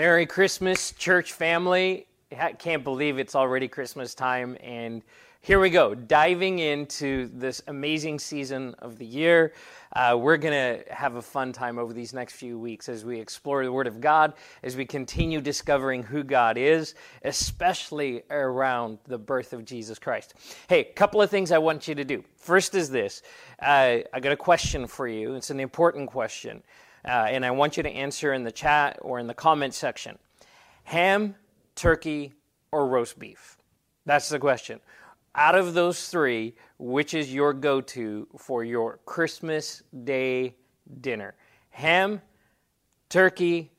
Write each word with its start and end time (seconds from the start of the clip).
Merry 0.00 0.24
Christmas, 0.24 0.92
church 0.92 1.34
family. 1.34 2.06
I 2.34 2.52
can't 2.52 2.82
believe 2.82 3.18
it's 3.18 3.34
already 3.34 3.68
Christmas 3.68 4.14
time. 4.14 4.56
And 4.62 5.02
here 5.42 5.60
we 5.60 5.68
go, 5.68 5.94
diving 5.94 6.58
into 6.58 7.28
this 7.34 7.60
amazing 7.66 8.18
season 8.18 8.74
of 8.78 8.96
the 8.96 9.04
year. 9.04 9.52
Uh, 9.94 10.16
we're 10.18 10.38
going 10.38 10.54
to 10.54 10.90
have 10.90 11.16
a 11.16 11.22
fun 11.22 11.52
time 11.52 11.78
over 11.78 11.92
these 11.92 12.14
next 12.14 12.32
few 12.32 12.58
weeks 12.58 12.88
as 12.88 13.04
we 13.04 13.20
explore 13.20 13.62
the 13.62 13.70
Word 13.70 13.86
of 13.86 14.00
God, 14.00 14.32
as 14.62 14.74
we 14.74 14.86
continue 14.86 15.42
discovering 15.42 16.02
who 16.02 16.24
God 16.24 16.56
is, 16.56 16.94
especially 17.26 18.22
around 18.30 18.96
the 19.06 19.18
birth 19.18 19.52
of 19.52 19.66
Jesus 19.66 19.98
Christ. 19.98 20.32
Hey, 20.66 20.80
a 20.80 20.94
couple 20.94 21.20
of 21.20 21.28
things 21.28 21.52
I 21.52 21.58
want 21.58 21.86
you 21.86 21.94
to 21.94 22.06
do. 22.06 22.24
First 22.36 22.74
is 22.74 22.88
this 22.88 23.20
uh, 23.60 23.98
I 24.14 24.20
got 24.22 24.32
a 24.32 24.36
question 24.36 24.86
for 24.86 25.06
you, 25.06 25.34
it's 25.34 25.50
an 25.50 25.60
important 25.60 26.08
question 26.08 26.62
uh, 27.04 27.26
and 27.28 27.44
I 27.44 27.50
want 27.50 27.76
you 27.76 27.82
to 27.82 27.88
answer 27.88 28.32
in 28.32 28.44
the 28.44 28.52
chat 28.52 28.98
or 29.00 29.18
in 29.18 29.26
the 29.26 29.34
comment 29.34 29.74
section 29.74 30.18
ham, 30.84 31.36
turkey, 31.74 32.32
or 32.72 32.88
roast 32.88 33.18
beef? 33.18 33.56
That's 34.06 34.28
the 34.28 34.38
question. 34.38 34.80
Out 35.34 35.54
of 35.54 35.74
those 35.74 36.08
three, 36.08 36.54
which 36.78 37.14
is 37.14 37.32
your 37.32 37.52
go 37.52 37.80
to 37.80 38.26
for 38.36 38.64
your 38.64 38.98
Christmas 39.04 39.82
Day 40.04 40.56
dinner? 41.00 41.34
Ham, 41.70 42.20
turkey, 43.08 43.70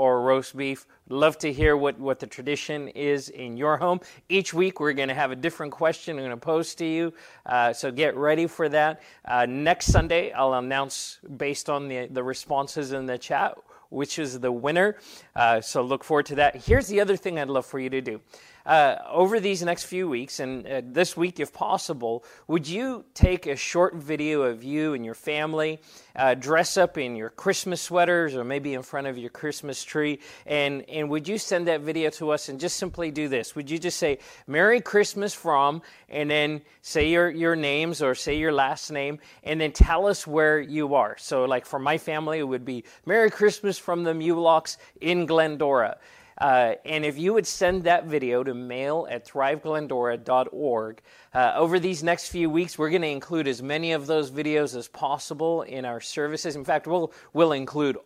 or 0.00 0.22
roast 0.22 0.56
beef. 0.56 0.86
Love 1.10 1.36
to 1.36 1.52
hear 1.52 1.76
what, 1.76 1.98
what 1.98 2.18
the 2.18 2.26
tradition 2.26 2.88
is 2.88 3.28
in 3.28 3.54
your 3.58 3.76
home. 3.76 4.00
Each 4.30 4.54
week, 4.54 4.80
we're 4.80 4.94
going 4.94 5.10
to 5.10 5.14
have 5.14 5.30
a 5.30 5.36
different 5.36 5.72
question 5.72 6.16
I'm 6.16 6.24
going 6.24 6.30
to 6.30 6.38
pose 6.38 6.74
to 6.76 6.86
you. 6.86 7.12
Uh, 7.44 7.74
so 7.74 7.92
get 7.92 8.16
ready 8.16 8.46
for 8.46 8.70
that. 8.70 9.02
Uh, 9.26 9.44
next 9.44 9.92
Sunday, 9.92 10.32
I'll 10.32 10.54
announce 10.54 11.18
based 11.36 11.68
on 11.68 11.86
the, 11.86 12.06
the 12.06 12.22
responses 12.22 12.92
in 12.92 13.04
the 13.04 13.18
chat 13.18 13.58
which 13.90 14.20
is 14.20 14.38
the 14.38 14.52
winner. 14.52 14.96
Uh, 15.34 15.60
so 15.60 15.82
look 15.82 16.04
forward 16.04 16.24
to 16.24 16.36
that. 16.36 16.54
Here's 16.54 16.86
the 16.86 17.00
other 17.00 17.16
thing 17.16 17.40
I'd 17.40 17.48
love 17.48 17.66
for 17.66 17.80
you 17.80 17.90
to 17.90 18.00
do 18.00 18.20
uh, 18.70 19.02
over 19.10 19.40
these 19.40 19.62
next 19.64 19.82
few 19.82 20.08
weeks, 20.08 20.38
and 20.38 20.64
uh, 20.64 20.80
this 20.84 21.16
week 21.16 21.40
if 21.40 21.52
possible, 21.52 22.24
would 22.46 22.68
you 22.68 23.04
take 23.14 23.48
a 23.48 23.56
short 23.56 23.96
video 23.96 24.42
of 24.42 24.62
you 24.62 24.94
and 24.94 25.04
your 25.04 25.16
family, 25.16 25.80
uh, 26.14 26.34
dress 26.34 26.76
up 26.76 26.96
in 26.96 27.16
your 27.16 27.30
Christmas 27.30 27.82
sweaters 27.82 28.36
or 28.36 28.44
maybe 28.44 28.74
in 28.74 28.82
front 28.82 29.08
of 29.08 29.18
your 29.18 29.30
Christmas 29.30 29.82
tree, 29.82 30.20
and, 30.46 30.88
and 30.88 31.10
would 31.10 31.26
you 31.26 31.36
send 31.36 31.66
that 31.66 31.80
video 31.80 32.10
to 32.10 32.30
us 32.30 32.48
and 32.48 32.60
just 32.60 32.76
simply 32.76 33.10
do 33.10 33.26
this? 33.26 33.56
Would 33.56 33.68
you 33.68 33.76
just 33.76 33.98
say, 33.98 34.20
Merry 34.46 34.80
Christmas 34.80 35.34
from, 35.34 35.82
and 36.08 36.30
then 36.30 36.60
say 36.80 37.10
your, 37.10 37.28
your 37.28 37.56
names 37.56 38.00
or 38.00 38.14
say 38.14 38.38
your 38.38 38.52
last 38.52 38.92
name, 38.92 39.18
and 39.42 39.60
then 39.60 39.72
tell 39.72 40.06
us 40.06 40.28
where 40.28 40.60
you 40.60 40.94
are? 40.94 41.16
So, 41.18 41.44
like 41.44 41.66
for 41.66 41.80
my 41.80 41.98
family, 41.98 42.38
it 42.38 42.46
would 42.46 42.64
be 42.64 42.84
Merry 43.04 43.32
Christmas 43.32 43.80
from 43.80 44.04
the 44.04 44.12
Mulocks 44.12 44.76
in 45.00 45.26
Glendora. 45.26 45.98
Uh, 46.40 46.74
and 46.86 47.04
if 47.04 47.18
you 47.18 47.34
would 47.34 47.46
send 47.46 47.84
that 47.84 48.06
video 48.06 48.42
to 48.42 48.54
mail 48.54 49.06
at 49.10 49.26
thriveglendora.org, 49.26 51.02
uh, 51.34 51.52
over 51.54 51.78
these 51.78 52.02
next 52.02 52.28
few 52.28 52.48
weeks, 52.48 52.78
we're 52.78 52.88
going 52.90 53.02
to 53.02 53.08
include 53.08 53.46
as 53.46 53.62
many 53.62 53.92
of 53.92 54.06
those 54.06 54.30
videos 54.30 54.74
as 54.74 54.88
possible 54.88 55.62
in 55.62 55.84
our 55.84 56.00
services. 56.00 56.56
In 56.56 56.64
fact, 56.64 56.86
we'll, 56.86 57.12
we'll 57.34 57.52
include 57.52 57.98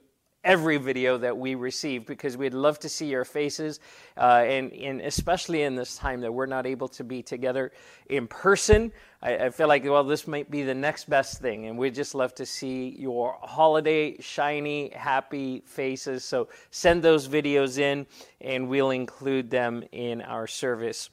every 0.45 0.77
video 0.77 1.19
that 1.19 1.37
we 1.37 1.55
receive 1.55 2.07
because 2.07 2.37
we'd 2.37 2.55
love 2.55 2.79
to 2.81 2.89
see 2.89 3.07
your 3.07 3.25
faces, 3.25 3.81
uh, 4.17 4.45
and, 4.47 4.73
and 4.73 5.01
especially 5.01 5.63
in 5.63 5.75
this 5.75 5.97
time 5.97 6.21
that 6.21 6.33
we're 6.33 6.47
not 6.47 6.67
able 6.67 6.89
to 6.89 7.03
be 7.03 7.23
together 7.23 7.73
in 8.09 8.27
person. 8.29 8.93
I, 9.23 9.47
I, 9.47 9.51
feel 9.51 9.69
like, 9.69 9.85
well, 9.85 10.05
this 10.05 10.29
might 10.29 10.51
be 10.51 10.63
the 10.63 10.75
next 10.75 11.09
best 11.09 11.41
thing, 11.41 11.67
and 11.67 11.79
we'd 11.79 11.95
just 11.95 12.15
love 12.15 12.35
to 12.37 12.47
see 12.47 12.95
your 12.99 13.39
holiday, 13.43 14.21
shiny, 14.21 14.91
happy 14.91 15.63
faces. 15.67 16.25
So 16.25 16.49
send 16.71 17.03
those 17.03 17.27
videos 17.27 17.79
in, 17.79 18.07
and 18.41 18.69
we'll 18.69 18.91
include 18.91 19.51
them 19.51 19.83
in 19.93 20.21
our 20.21 20.47
service. 20.47 21.11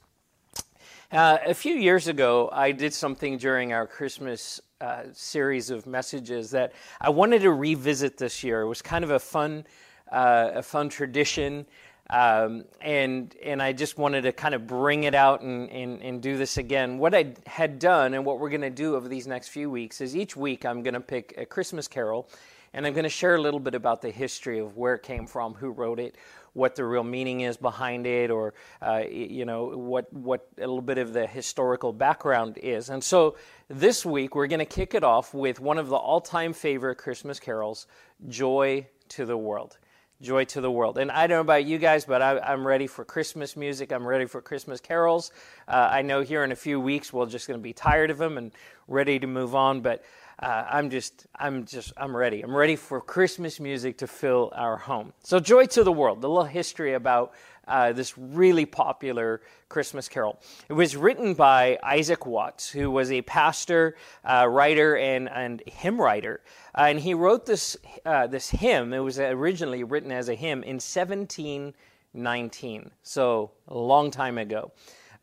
Uh, 1.10 1.36
a 1.44 1.52
few 1.52 1.74
years 1.74 2.08
ago, 2.08 2.48
I 2.50 2.72
did 2.72 2.94
something 2.94 3.36
during 3.36 3.74
our 3.74 3.86
Christmas 3.86 4.62
uh, 4.82 5.04
series 5.12 5.70
of 5.70 5.86
messages 5.86 6.50
that 6.50 6.72
I 7.00 7.10
wanted 7.10 7.42
to 7.42 7.52
revisit 7.52 8.18
this 8.18 8.42
year. 8.42 8.62
It 8.62 8.68
was 8.68 8.82
kind 8.82 9.04
of 9.04 9.10
a 9.10 9.18
fun, 9.20 9.64
uh, 10.10 10.50
a 10.54 10.62
fun 10.62 10.88
tradition, 10.88 11.66
um, 12.10 12.64
and 12.80 13.34
and 13.44 13.62
I 13.62 13.72
just 13.72 13.96
wanted 13.96 14.22
to 14.22 14.32
kind 14.32 14.54
of 14.54 14.66
bring 14.66 15.04
it 15.04 15.14
out 15.14 15.40
and, 15.42 15.70
and, 15.70 16.02
and 16.02 16.20
do 16.20 16.36
this 16.36 16.58
again. 16.58 16.98
What 16.98 17.14
I 17.14 17.34
had 17.46 17.78
done 17.78 18.14
and 18.14 18.24
what 18.24 18.40
we're 18.40 18.50
going 18.50 18.62
to 18.62 18.70
do 18.70 18.96
over 18.96 19.08
these 19.08 19.28
next 19.28 19.48
few 19.48 19.70
weeks 19.70 20.00
is 20.00 20.16
each 20.16 20.36
week 20.36 20.66
I'm 20.66 20.82
going 20.82 20.94
to 20.94 21.00
pick 21.00 21.34
a 21.38 21.46
Christmas 21.46 21.86
carol, 21.86 22.28
and 22.74 22.84
I'm 22.84 22.92
going 22.92 23.04
to 23.04 23.08
share 23.08 23.36
a 23.36 23.40
little 23.40 23.60
bit 23.60 23.76
about 23.76 24.02
the 24.02 24.10
history 24.10 24.58
of 24.58 24.76
where 24.76 24.94
it 24.94 25.04
came 25.04 25.26
from, 25.26 25.54
who 25.54 25.70
wrote 25.70 26.00
it, 26.00 26.16
what 26.54 26.74
the 26.74 26.84
real 26.84 27.04
meaning 27.04 27.42
is 27.42 27.56
behind 27.56 28.06
it, 28.06 28.30
or 28.30 28.52
uh, 28.82 29.04
you 29.08 29.44
know 29.44 29.66
what 29.76 30.12
what 30.12 30.48
a 30.58 30.60
little 30.60 30.82
bit 30.82 30.98
of 30.98 31.12
the 31.12 31.26
historical 31.26 31.92
background 31.92 32.58
is. 32.58 32.90
And 32.90 33.02
so 33.02 33.36
this 33.72 34.04
week 34.04 34.34
we're 34.34 34.46
going 34.46 34.58
to 34.58 34.66
kick 34.66 34.94
it 34.94 35.02
off 35.02 35.32
with 35.32 35.58
one 35.58 35.78
of 35.78 35.88
the 35.88 35.96
all-time 35.96 36.52
favorite 36.52 36.96
Christmas 36.96 37.40
carols, 37.40 37.86
"Joy 38.28 38.86
to 39.10 39.24
the 39.24 39.36
World." 39.36 39.78
Joy 40.20 40.44
to 40.44 40.60
the 40.60 40.70
world. 40.70 40.98
And 40.98 41.10
I 41.10 41.26
don't 41.26 41.38
know 41.38 41.40
about 41.40 41.64
you 41.64 41.78
guys, 41.78 42.04
but 42.04 42.22
I, 42.22 42.52
am 42.52 42.64
ready 42.64 42.86
for 42.86 43.04
Christmas 43.04 43.56
music. 43.56 43.90
I'm 43.90 44.06
ready 44.06 44.26
for 44.26 44.40
Christmas 44.40 44.80
carols. 44.80 45.32
Uh, 45.66 45.88
I 45.90 46.02
know 46.02 46.20
here 46.20 46.44
in 46.44 46.52
a 46.52 46.56
few 46.56 46.78
weeks 46.78 47.12
we're 47.12 47.26
just 47.26 47.48
going 47.48 47.58
to 47.58 47.62
be 47.62 47.72
tired 47.72 48.08
of 48.08 48.18
them 48.18 48.38
and 48.38 48.52
ready 48.86 49.18
to 49.18 49.26
move 49.26 49.56
on. 49.56 49.80
But 49.80 50.04
uh, 50.38 50.64
I'm 50.70 50.90
just, 50.90 51.26
I'm 51.34 51.64
just, 51.64 51.92
I'm 51.96 52.16
ready. 52.16 52.40
I'm 52.42 52.54
ready 52.54 52.76
for 52.76 53.00
Christmas 53.00 53.58
music 53.58 53.98
to 53.98 54.06
fill 54.06 54.52
our 54.54 54.76
home. 54.76 55.12
So, 55.24 55.40
Joy 55.40 55.66
to 55.66 55.82
the 55.82 55.92
World, 55.92 56.20
the 56.20 56.28
little 56.28 56.44
history 56.44 56.94
about 56.94 57.32
uh, 57.68 57.92
this 57.92 58.16
really 58.18 58.66
popular 58.66 59.40
Christmas 59.68 60.08
carol. 60.08 60.40
It 60.68 60.74
was 60.74 60.96
written 60.96 61.34
by 61.34 61.78
Isaac 61.82 62.26
Watts, 62.26 62.70
who 62.70 62.90
was 62.90 63.10
a 63.10 63.22
pastor, 63.22 63.96
uh, 64.24 64.46
writer, 64.48 64.96
and, 64.96 65.28
and 65.30 65.62
hymn 65.66 66.00
writer. 66.00 66.40
Uh, 66.76 66.86
and 66.88 67.00
he 67.00 67.14
wrote 67.14 67.46
this, 67.46 67.76
uh, 68.04 68.26
this 68.26 68.50
hymn. 68.50 68.92
It 68.92 68.98
was 68.98 69.18
originally 69.18 69.84
written 69.84 70.12
as 70.12 70.28
a 70.28 70.34
hymn 70.34 70.62
in 70.62 70.76
1719, 70.76 72.90
so 73.02 73.50
a 73.68 73.78
long 73.78 74.10
time 74.10 74.38
ago. 74.38 74.72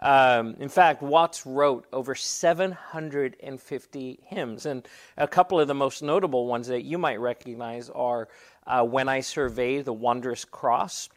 Um, 0.02 0.56
in 0.60 0.70
fact, 0.70 1.02
Watts 1.02 1.46
wrote 1.46 1.86
over 1.92 2.16
750 2.16 4.20
hymns, 4.24 4.66
and 4.66 4.88
a 5.18 5.28
couple 5.28 5.60
of 5.60 5.68
the 5.68 5.74
most 5.74 6.02
notable 6.02 6.48
ones 6.48 6.68
that 6.68 6.84
you 6.84 6.98
might 6.98 7.20
recognize 7.20 7.90
are 7.90 8.30
uh, 8.66 8.82
When 8.84 9.10
I 9.10 9.20
Survey 9.20 9.82
the 9.82 9.92
Wondrous 9.92 10.46
Cross 10.46 11.10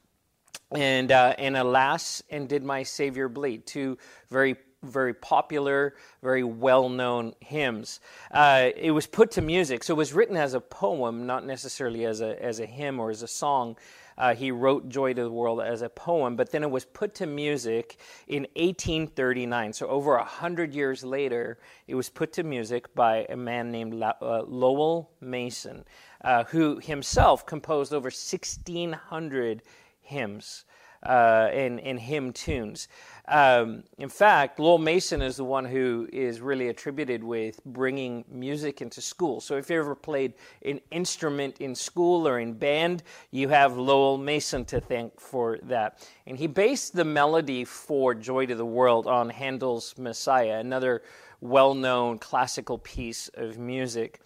and, 0.71 1.13
uh, 1.13 1.35
and 1.39 1.57
Alas, 1.57 2.23
and 2.31 2.49
Did 2.49 2.65
My 2.65 2.83
Savior 2.83 3.29
Bleed, 3.29 3.67
two 3.67 3.99
very 4.31 4.57
very 4.83 5.15
popular, 5.15 5.95
very 6.23 6.43
well 6.43 6.89
known 6.89 7.35
hymns. 7.41 8.01
Uh, 8.31 8.71
it 8.77 8.91
was 8.91 9.07
put 9.07 9.31
to 9.33 9.43
music, 9.43 9.85
so 9.85 9.95
it 9.95 9.97
was 9.97 10.13
written 10.13 10.37
as 10.37 10.55
a 10.55 10.61
poem, 10.61 11.27
not 11.27 11.47
necessarily 11.47 12.05
as 12.05 12.21
a, 12.21 12.43
as 12.43 12.59
a 12.61 12.67
hymn 12.67 12.99
or 12.99 13.11
as 13.11 13.23
a 13.23 13.29
song. 13.29 13.77
Uh, 14.19 14.35
he 14.35 14.51
wrote 14.51 14.89
Joy 14.89 15.15
to 15.15 15.23
the 15.23 15.31
World 15.31 15.63
as 15.63 15.83
a 15.83 15.89
poem, 15.89 16.37
but 16.37 16.51
then 16.51 16.63
it 16.63 16.71
was 16.71 16.85
put 16.85 17.15
to 17.17 17.27
music 17.27 17.97
in 18.29 18.43
1839. 18.57 19.73
So, 19.73 19.87
over 19.87 20.17
a 20.17 20.25
hundred 20.25 20.75
years 20.75 21.03
later, 21.03 21.59
it 21.87 21.95
was 21.95 22.11
put 22.11 22.33
to 22.35 22.43
music 22.43 22.95
by 22.95 23.27
a 23.31 23.37
man 23.37 23.71
named 23.71 23.95
La- 23.95 24.13
uh, 24.21 24.43
Lowell 24.47 25.11
Mason, 25.21 25.85
uh, 26.23 26.45
who 26.45 26.79
himself 26.79 27.47
composed 27.47 27.95
over 27.95 28.07
1,600 28.07 29.63
hymns 30.03 30.65
uh, 31.05 31.49
and, 31.53 31.81
and 31.81 31.99
hymn 31.99 32.33
tunes. 32.33 32.89
Um, 33.29 33.85
in 33.99 34.09
fact, 34.09 34.59
Lowell 34.59 34.79
Mason 34.79 35.23
is 35.23 35.37
the 35.37 35.45
one 35.45 35.65
who 35.65 36.09
is 36.13 36.41
really 36.41 36.69
attributed 36.69 37.23
with 37.23 37.65
bringing 37.65 38.25
music 38.29 38.83
into 38.83 39.01
school. 39.01 39.41
So 39.41 39.57
if 39.57 39.71
you 39.71 39.79
ever 39.79 39.95
played 39.95 40.35
an 40.65 40.81
instrument 40.91 41.61
in 41.61 41.75
school 41.75 42.27
or 42.27 42.41
in 42.41 42.53
band, 42.55 43.03
you 43.31 43.49
have 43.49 43.77
Lowell 43.77 44.19
Mason 44.19 44.65
to 44.67 44.81
thank 44.81 45.21
for 45.21 45.59
that. 45.63 46.07
And 46.27 46.37
he 46.37 46.47
based 46.47 46.95
the 46.95 47.05
melody 47.05 47.65
for 47.65 48.15
Joy 48.15 48.47
to 48.47 48.55
the 48.55 48.67
World 48.67 49.07
on 49.07 49.31
Handel's 49.31 49.97
Messiah, 49.99 50.59
another 50.59 51.03
well 51.41 51.75
known 51.75 52.19
classical 52.19 52.79
piece 52.79 53.29
of 53.35 53.59
music. 53.59 54.21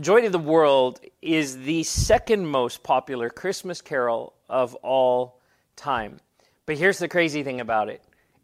Joy 0.00 0.22
to 0.22 0.30
the 0.30 0.40
World 0.40 0.98
is 1.22 1.58
the 1.58 1.84
second 1.84 2.48
most 2.48 2.82
popular 2.82 3.30
Christmas 3.30 3.80
carol 3.80 4.34
of 4.48 4.74
all 4.76 5.38
time. 5.76 6.18
But 6.66 6.78
here's 6.78 6.98
the 6.98 7.06
crazy 7.06 7.44
thing 7.44 7.60
about 7.60 7.88
it 7.88 8.02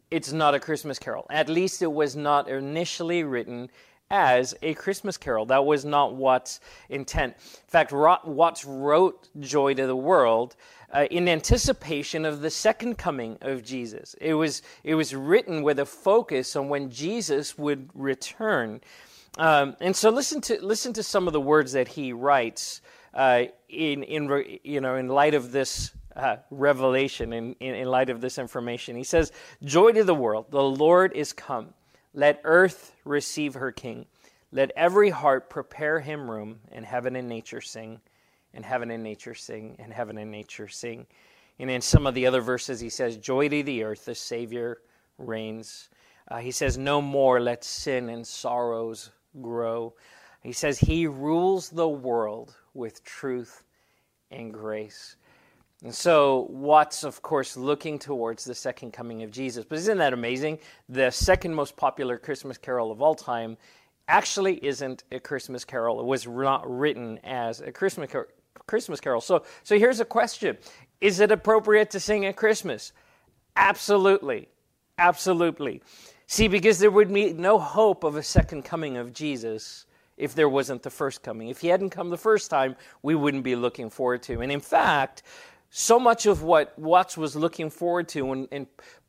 it's 0.09 0.31
not 0.31 0.55
a 0.55 0.61
Christmas 0.61 0.97
carol. 0.97 1.27
At 1.29 1.49
least 1.49 1.81
it 1.81 1.91
was 1.91 2.15
not 2.15 2.47
initially 2.47 3.25
written 3.25 3.69
as 4.09 4.55
a 4.61 4.75
Christmas 4.75 5.17
carol. 5.17 5.45
That 5.45 5.65
was 5.65 5.83
not 5.83 6.15
Watts' 6.15 6.61
intent. 6.87 7.33
In 7.35 7.69
fact, 7.69 7.91
Watts 7.91 8.63
wrote 8.63 9.27
Joy 9.41 9.73
to 9.73 9.87
the 9.87 9.95
World 9.95 10.55
uh, 10.93 11.07
in 11.11 11.27
anticipation 11.27 12.23
of 12.23 12.39
the 12.39 12.49
second 12.49 12.97
coming 12.97 13.37
of 13.41 13.61
Jesus. 13.61 14.15
It 14.21 14.35
was, 14.35 14.61
it 14.85 14.95
was 14.95 15.13
written 15.13 15.63
with 15.63 15.79
a 15.79 15.85
focus 15.85 16.55
on 16.55 16.69
when 16.69 16.89
Jesus 16.89 17.57
would 17.57 17.89
return. 17.93 18.79
Um, 19.37 19.75
and 19.79 19.95
so 19.95 20.09
listen 20.09 20.41
to, 20.41 20.63
listen 20.65 20.93
to 20.93 21.03
some 21.03 21.27
of 21.27 21.33
the 21.33 21.41
words 21.41 21.71
that 21.73 21.87
he 21.87 22.11
writes 22.11 22.81
uh, 23.13 23.43
in, 23.69 24.03
in, 24.03 24.59
you 24.63 24.81
know, 24.81 24.95
in 24.95 25.07
light 25.07 25.33
of 25.33 25.51
this 25.51 25.91
uh, 26.15 26.37
revelation 26.49 27.31
in, 27.33 27.55
in, 27.59 27.75
in 27.75 27.87
light 27.87 28.09
of 28.09 28.21
this 28.21 28.37
information. 28.37 28.95
He 28.95 29.03
says, 29.03 29.31
Joy 29.63 29.93
to 29.93 30.03
the 30.03 30.15
world, 30.15 30.47
the 30.49 30.61
Lord 30.61 31.13
is 31.13 31.33
come. 31.33 31.73
Let 32.13 32.41
earth 32.43 32.93
receive 33.05 33.53
her 33.53 33.71
king. 33.71 34.05
Let 34.51 34.71
every 34.75 35.09
heart 35.09 35.49
prepare 35.49 36.01
him 36.01 36.29
room, 36.29 36.59
and 36.73 36.85
heaven 36.85 37.15
and 37.15 37.29
nature 37.29 37.61
sing, 37.61 38.01
and 38.53 38.65
heaven 38.65 38.91
and 38.91 39.01
nature 39.01 39.33
sing, 39.33 39.77
and 39.79 39.93
heaven 39.93 40.17
and 40.17 40.29
nature 40.29 40.67
sing. 40.67 41.07
And 41.57 41.69
in 41.69 41.79
some 41.79 42.05
of 42.05 42.15
the 42.15 42.25
other 42.25 42.41
verses, 42.41 42.81
he 42.81 42.89
says, 42.89 43.15
Joy 43.15 43.47
to 43.47 43.63
the 43.63 43.83
earth, 43.83 44.03
the 44.03 44.15
Savior 44.15 44.79
reigns. 45.17 45.87
Uh, 46.27 46.39
he 46.39 46.51
says, 46.51 46.77
No 46.77 47.01
more 47.01 47.39
let 47.39 47.63
sin 47.63 48.09
and 48.09 48.27
sorrows 48.27 49.11
grow. 49.39 49.93
He 50.41 50.53
says, 50.53 50.79
He 50.79 51.07
rules 51.07 51.69
the 51.69 51.87
world 51.87 52.55
with 52.73 53.03
truth 53.03 53.63
and 54.31 54.53
grace. 54.53 55.15
And 55.83 55.93
so 55.93 56.47
Watts, 56.49 57.03
of 57.03 57.21
course, 57.21 57.57
looking 57.57 57.97
towards 57.97 58.43
the 58.43 58.53
second 58.53 58.91
coming 58.91 59.23
of 59.23 59.31
Jesus. 59.31 59.65
But 59.65 59.79
isn't 59.79 59.97
that 59.97 60.13
amazing? 60.13 60.59
The 60.89 61.09
second 61.11 61.55
most 61.55 61.75
popular 61.75 62.17
Christmas 62.17 62.57
carol 62.57 62.91
of 62.91 63.01
all 63.01 63.15
time 63.15 63.57
actually 64.07 64.63
isn't 64.63 65.03
a 65.11 65.19
Christmas 65.19 65.65
carol. 65.65 65.99
It 65.99 66.05
was 66.05 66.27
not 66.27 66.69
written 66.69 67.19
as 67.23 67.61
a 67.61 67.71
Christmas, 67.71 68.11
car- 68.11 68.27
Christmas 68.67 68.99
carol. 68.99 69.21
So, 69.21 69.43
so 69.63 69.77
here's 69.77 69.99
a 69.99 70.05
question 70.05 70.57
Is 70.99 71.19
it 71.19 71.31
appropriate 71.31 71.91
to 71.91 71.99
sing 71.99 72.25
at 72.25 72.35
Christmas? 72.35 72.93
Absolutely. 73.55 74.49
Absolutely. 74.97 75.81
See, 76.31 76.47
because 76.47 76.79
there 76.79 76.91
would 76.91 77.13
be 77.13 77.33
no 77.33 77.59
hope 77.59 78.05
of 78.05 78.15
a 78.15 78.23
second 78.23 78.63
coming 78.63 78.95
of 78.95 79.11
Jesus 79.11 79.85
if 80.15 80.33
there 80.33 80.47
wasn't 80.47 80.81
the 80.81 80.89
first 80.89 81.23
coming. 81.23 81.49
If 81.49 81.59
he 81.59 81.67
hadn't 81.67 81.89
come 81.89 82.09
the 82.09 82.15
first 82.15 82.49
time, 82.49 82.77
we 83.01 83.15
wouldn't 83.15 83.43
be 83.43 83.57
looking 83.57 83.89
forward 83.89 84.23
to. 84.23 84.39
And 84.39 84.49
in 84.49 84.61
fact, 84.61 85.23
so 85.71 85.99
much 85.99 86.27
of 86.27 86.41
what 86.41 86.79
Watts 86.79 87.17
was 87.17 87.35
looking 87.35 87.69
forward 87.69 88.07
to 88.09 88.31
and, 88.31 88.47
and 88.53 88.67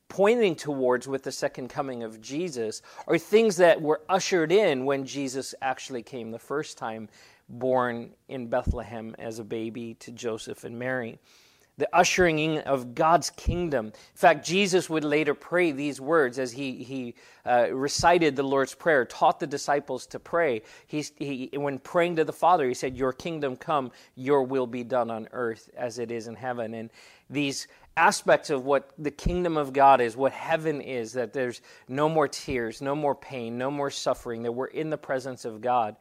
pointing 0.08 0.56
towards 0.56 1.06
with 1.06 1.22
the 1.22 1.30
second 1.30 1.68
coming 1.68 2.02
of 2.02 2.20
Jesus 2.20 2.82
are 3.06 3.18
things 3.18 3.56
that 3.58 3.80
were 3.80 4.00
ushered 4.08 4.50
in 4.50 4.84
when 4.84 5.06
Jesus 5.06 5.54
actually 5.62 6.02
came 6.02 6.32
the 6.32 6.40
first 6.40 6.76
time, 6.76 7.08
born 7.48 8.10
in 8.26 8.48
Bethlehem 8.48 9.14
as 9.20 9.38
a 9.38 9.44
baby 9.44 9.94
to 10.00 10.10
Joseph 10.10 10.64
and 10.64 10.76
Mary 10.76 11.20
the 11.82 11.88
ushering 11.92 12.38
in 12.38 12.58
of 12.58 12.94
God's 12.94 13.30
kingdom. 13.30 13.86
In 13.86 13.92
fact, 14.14 14.46
Jesus 14.46 14.88
would 14.88 15.02
later 15.02 15.34
pray 15.34 15.72
these 15.72 16.00
words 16.00 16.38
as 16.38 16.52
he, 16.52 16.84
he 16.84 17.16
uh, 17.44 17.72
recited 17.72 18.36
the 18.36 18.44
Lord's 18.44 18.72
Prayer, 18.72 19.04
taught 19.04 19.40
the 19.40 19.48
disciples 19.48 20.06
to 20.06 20.20
pray. 20.20 20.62
He, 20.86 21.04
he, 21.16 21.50
when 21.54 21.80
praying 21.80 22.14
to 22.16 22.24
the 22.24 22.32
Father, 22.32 22.68
he 22.68 22.74
said, 22.74 22.96
Your 22.96 23.12
kingdom 23.12 23.56
come, 23.56 23.90
your 24.14 24.44
will 24.44 24.68
be 24.68 24.84
done 24.84 25.10
on 25.10 25.28
earth 25.32 25.70
as 25.76 25.98
it 25.98 26.12
is 26.12 26.28
in 26.28 26.36
heaven. 26.36 26.72
And 26.74 26.88
these 27.28 27.66
aspects 27.96 28.48
of 28.50 28.64
what 28.64 28.92
the 28.96 29.10
kingdom 29.10 29.56
of 29.56 29.72
God 29.72 30.00
is, 30.00 30.16
what 30.16 30.30
heaven 30.30 30.80
is, 30.80 31.14
that 31.14 31.32
there's 31.32 31.62
no 31.88 32.08
more 32.08 32.28
tears, 32.28 32.80
no 32.80 32.94
more 32.94 33.16
pain, 33.16 33.58
no 33.58 33.72
more 33.72 33.90
suffering, 33.90 34.44
that 34.44 34.52
we're 34.52 34.66
in 34.66 34.88
the 34.88 34.98
presence 34.98 35.44
of 35.44 35.60
God, 35.60 35.96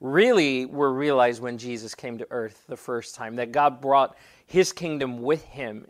really 0.00 0.64
were 0.64 0.94
realized 0.94 1.42
when 1.42 1.58
Jesus 1.58 1.94
came 1.94 2.16
to 2.16 2.26
earth 2.30 2.64
the 2.68 2.76
first 2.76 3.14
time, 3.14 3.36
that 3.36 3.52
God 3.52 3.82
brought 3.82 4.16
his 4.46 4.72
kingdom 4.72 5.22
with 5.22 5.44
him 5.44 5.86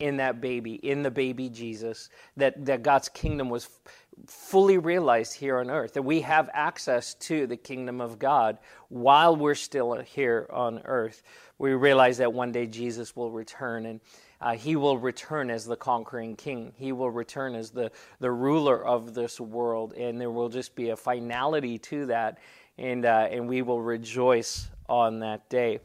in 0.00 0.16
that 0.18 0.40
baby, 0.40 0.74
in 0.74 1.02
the 1.02 1.10
baby 1.10 1.48
Jesus, 1.48 2.10
that, 2.36 2.64
that 2.66 2.82
God's 2.82 3.08
kingdom 3.08 3.48
was 3.48 3.64
f- 3.64 3.94
fully 4.26 4.76
realized 4.78 5.34
here 5.34 5.58
on 5.58 5.70
earth, 5.70 5.94
that 5.94 6.02
we 6.02 6.20
have 6.20 6.50
access 6.52 7.14
to 7.14 7.46
the 7.46 7.56
kingdom 7.56 8.00
of 8.00 8.18
God 8.18 8.58
while 8.88 9.36
we're 9.36 9.54
still 9.54 9.94
here 9.94 10.48
on 10.52 10.80
earth. 10.84 11.22
We 11.58 11.72
realize 11.72 12.18
that 12.18 12.32
one 12.32 12.52
day 12.52 12.66
Jesus 12.66 13.16
will 13.16 13.30
return 13.30 13.86
and 13.86 14.00
uh, 14.40 14.54
he 14.54 14.76
will 14.76 14.98
return 14.98 15.48
as 15.48 15.64
the 15.64 15.76
conquering 15.76 16.36
king. 16.36 16.72
He 16.76 16.92
will 16.92 17.10
return 17.10 17.54
as 17.54 17.70
the, 17.70 17.90
the 18.20 18.30
ruler 18.30 18.84
of 18.84 19.14
this 19.14 19.40
world, 19.40 19.94
and 19.94 20.20
there 20.20 20.30
will 20.30 20.50
just 20.50 20.74
be 20.74 20.90
a 20.90 20.96
finality 20.96 21.78
to 21.78 22.06
that, 22.06 22.38
and, 22.76 23.06
uh, 23.06 23.28
and 23.30 23.48
we 23.48 23.62
will 23.62 23.80
rejoice 23.80 24.68
on 24.86 25.20
that 25.20 25.48
day. 25.48 25.78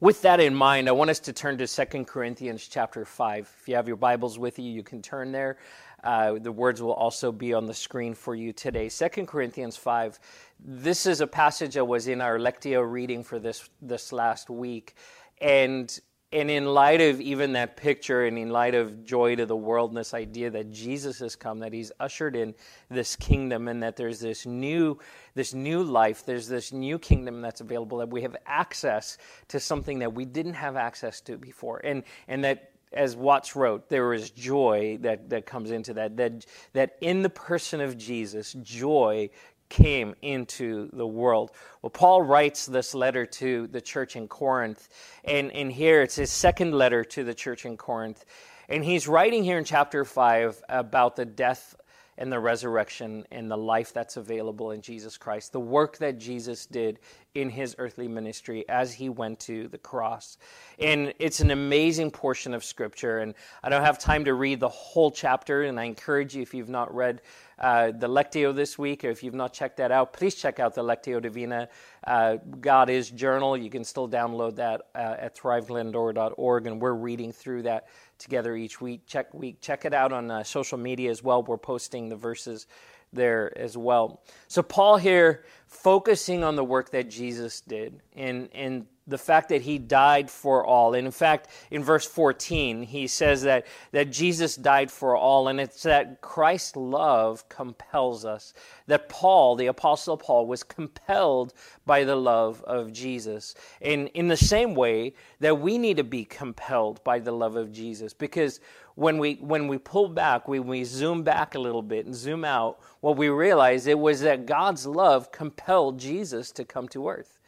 With 0.00 0.22
that 0.22 0.40
in 0.40 0.54
mind, 0.54 0.88
I 0.88 0.92
want 0.92 1.10
us 1.10 1.20
to 1.20 1.32
turn 1.34 1.58
to 1.58 1.66
2 1.66 2.06
Corinthians 2.06 2.66
chapter 2.66 3.04
5. 3.04 3.54
If 3.60 3.68
you 3.68 3.74
have 3.74 3.86
your 3.86 3.98
Bibles 3.98 4.38
with 4.38 4.58
you, 4.58 4.64
you 4.64 4.82
can 4.82 5.02
turn 5.02 5.30
there. 5.30 5.58
Uh, 6.02 6.38
the 6.38 6.50
words 6.50 6.80
will 6.80 6.94
also 6.94 7.30
be 7.30 7.52
on 7.52 7.66
the 7.66 7.74
screen 7.74 8.14
for 8.14 8.34
you 8.34 8.54
today. 8.54 8.88
2 8.88 9.26
Corinthians 9.26 9.76
5. 9.76 10.18
This 10.58 11.04
is 11.04 11.20
a 11.20 11.26
passage 11.26 11.74
that 11.74 11.84
was 11.84 12.08
in 12.08 12.22
our 12.22 12.38
Lectio 12.38 12.80
reading 12.90 13.22
for 13.22 13.38
this, 13.38 13.68
this 13.82 14.10
last 14.10 14.48
week. 14.48 14.94
And 15.38 16.00
and 16.32 16.50
in 16.50 16.64
light 16.64 17.00
of 17.00 17.20
even 17.20 17.52
that 17.52 17.76
picture 17.76 18.24
and 18.26 18.38
in 18.38 18.50
light 18.50 18.74
of 18.74 19.04
joy 19.04 19.34
to 19.34 19.46
the 19.46 19.56
world 19.56 19.90
and 19.90 19.96
this 19.96 20.14
idea 20.14 20.50
that 20.50 20.70
jesus 20.70 21.18
has 21.18 21.34
come 21.34 21.58
that 21.58 21.72
he's 21.72 21.90
ushered 22.00 22.36
in 22.36 22.54
this 22.88 23.16
kingdom 23.16 23.68
and 23.68 23.82
that 23.82 23.96
there's 23.96 24.20
this 24.20 24.46
new 24.46 24.98
this 25.34 25.54
new 25.54 25.82
life 25.82 26.24
there's 26.24 26.48
this 26.48 26.72
new 26.72 26.98
kingdom 26.98 27.40
that's 27.40 27.60
available 27.60 27.98
that 27.98 28.08
we 28.08 28.22
have 28.22 28.36
access 28.46 29.18
to 29.48 29.58
something 29.58 29.98
that 29.98 30.12
we 30.12 30.24
didn't 30.24 30.54
have 30.54 30.76
access 30.76 31.20
to 31.20 31.36
before 31.36 31.80
and 31.84 32.04
and 32.28 32.44
that 32.44 32.70
as 32.92 33.14
Watts 33.14 33.54
wrote, 33.54 33.88
there 33.88 34.12
is 34.12 34.30
joy 34.30 34.98
that, 35.02 35.30
that 35.30 35.46
comes 35.46 35.70
into 35.70 35.94
that, 35.94 36.16
that. 36.16 36.44
That 36.72 36.96
in 37.00 37.22
the 37.22 37.30
person 37.30 37.80
of 37.80 37.96
Jesus, 37.96 38.54
joy 38.62 39.30
came 39.70 40.14
into 40.20 40.90
the 40.92 41.06
world. 41.06 41.52
Well, 41.80 41.90
Paul 41.90 42.20
writes 42.20 42.66
this 42.66 42.94
letter 42.94 43.24
to 43.24 43.68
the 43.68 43.80
church 43.80 44.16
in 44.16 44.28
Corinth, 44.28 44.88
and, 45.24 45.50
and 45.52 45.72
here 45.72 46.02
it's 46.02 46.16
his 46.16 46.30
second 46.30 46.74
letter 46.74 47.04
to 47.04 47.24
the 47.24 47.32
church 47.32 47.64
in 47.64 47.78
Corinth. 47.78 48.24
And 48.68 48.84
he's 48.84 49.08
writing 49.08 49.42
here 49.42 49.56
in 49.56 49.64
chapter 49.64 50.04
5 50.04 50.62
about 50.68 51.16
the 51.16 51.24
death 51.24 51.74
and 52.20 52.30
the 52.30 52.38
resurrection 52.38 53.24
and 53.32 53.50
the 53.50 53.56
life 53.56 53.94
that's 53.94 54.18
available 54.18 54.72
in 54.72 54.82
Jesus 54.82 55.16
Christ, 55.16 55.52
the 55.52 55.60
work 55.60 55.96
that 55.98 56.18
Jesus 56.18 56.66
did 56.66 57.00
in 57.34 57.48
his 57.48 57.74
earthly 57.78 58.08
ministry 58.08 58.68
as 58.68 58.92
he 58.92 59.08
went 59.08 59.40
to 59.40 59.68
the 59.68 59.78
cross. 59.78 60.36
And 60.78 61.14
it's 61.18 61.40
an 61.40 61.50
amazing 61.50 62.10
portion 62.10 62.52
of 62.52 62.62
Scripture. 62.62 63.18
And 63.18 63.34
I 63.62 63.70
don't 63.70 63.84
have 63.84 63.98
time 63.98 64.26
to 64.26 64.34
read 64.34 64.60
the 64.60 64.68
whole 64.68 65.10
chapter, 65.10 65.62
and 65.62 65.80
I 65.80 65.84
encourage 65.84 66.36
you, 66.36 66.42
if 66.42 66.52
you've 66.52 66.68
not 66.68 66.94
read 66.94 67.22
uh, 67.60 67.92
the 67.92 68.08
Lectio 68.08 68.54
this 68.54 68.78
week, 68.78 69.04
if 69.04 69.22
you've 69.22 69.34
not 69.34 69.52
checked 69.52 69.76
that 69.76 69.92
out, 69.92 70.12
please 70.12 70.34
check 70.34 70.58
out 70.58 70.74
the 70.74 70.82
Lectio 70.82 71.20
Divina 71.20 71.68
uh, 72.06 72.36
God 72.60 72.88
is 72.88 73.10
Journal. 73.10 73.56
You 73.56 73.70
can 73.70 73.84
still 73.84 74.08
download 74.08 74.56
that 74.56 74.82
uh, 74.94 75.16
at 75.18 75.36
thriveglendora.org, 75.36 76.66
and 76.66 76.80
we're 76.80 76.94
reading 76.94 77.32
through 77.32 77.62
that 77.62 77.88
together 78.18 78.56
each 78.56 78.80
week. 78.80 79.06
Check 79.06 79.32
week, 79.34 79.60
check 79.60 79.84
it 79.84 79.92
out 79.92 80.12
on 80.12 80.30
uh, 80.30 80.42
social 80.42 80.78
media 80.78 81.10
as 81.10 81.22
well. 81.22 81.42
We're 81.42 81.58
posting 81.58 82.08
the 82.08 82.16
verses 82.16 82.66
there 83.12 83.56
as 83.58 83.76
well. 83.76 84.22
So 84.48 84.62
Paul 84.62 84.96
here 84.96 85.44
focusing 85.66 86.42
on 86.44 86.56
the 86.56 86.64
work 86.64 86.90
that 86.90 87.10
Jesus 87.10 87.60
did, 87.60 88.00
and 88.14 88.48
and 88.54 88.86
the 89.10 89.18
fact 89.18 89.48
that 89.50 89.62
he 89.62 89.78
died 89.78 90.30
for 90.30 90.64
all. 90.64 90.94
And 90.94 91.06
in 91.06 91.12
fact, 91.12 91.48
in 91.70 91.82
verse 91.84 92.06
14, 92.06 92.82
he 92.82 93.06
says 93.06 93.42
that, 93.42 93.66
that 93.92 94.10
Jesus 94.10 94.56
died 94.56 94.90
for 94.90 95.16
all, 95.16 95.48
and 95.48 95.60
it's 95.60 95.82
that 95.82 96.20
Christ's 96.20 96.76
love 96.76 97.48
compels 97.48 98.24
us. 98.24 98.54
That 98.86 99.08
Paul, 99.08 99.56
the 99.56 99.66
Apostle 99.66 100.16
Paul, 100.16 100.46
was 100.46 100.62
compelled 100.62 101.52
by 101.84 102.04
the 102.04 102.16
love 102.16 102.62
of 102.64 102.92
Jesus. 102.92 103.54
And 103.82 104.08
in 104.14 104.28
the 104.28 104.36
same 104.36 104.74
way 104.74 105.14
that 105.40 105.60
we 105.60 105.76
need 105.76 105.96
to 105.98 106.04
be 106.04 106.24
compelled 106.24 107.02
by 107.04 107.18
the 107.18 107.32
love 107.32 107.56
of 107.56 107.72
Jesus, 107.72 108.14
because 108.14 108.60
when 108.94 109.18
we 109.18 109.34
when 109.36 109.66
we 109.66 109.78
pull 109.78 110.08
back, 110.08 110.46
when 110.46 110.66
we 110.66 110.84
zoom 110.84 111.22
back 111.22 111.54
a 111.54 111.58
little 111.58 111.82
bit 111.82 112.06
and 112.06 112.14
zoom 112.14 112.44
out, 112.44 112.80
what 113.00 113.16
we 113.16 113.28
realize 113.28 113.86
it 113.86 113.98
was 113.98 114.20
that 114.20 114.46
God's 114.46 114.86
love 114.86 115.32
compelled 115.32 115.98
Jesus 115.98 116.50
to 116.52 116.64
come 116.64 116.86
to 116.88 117.08
earth. 117.08 117.39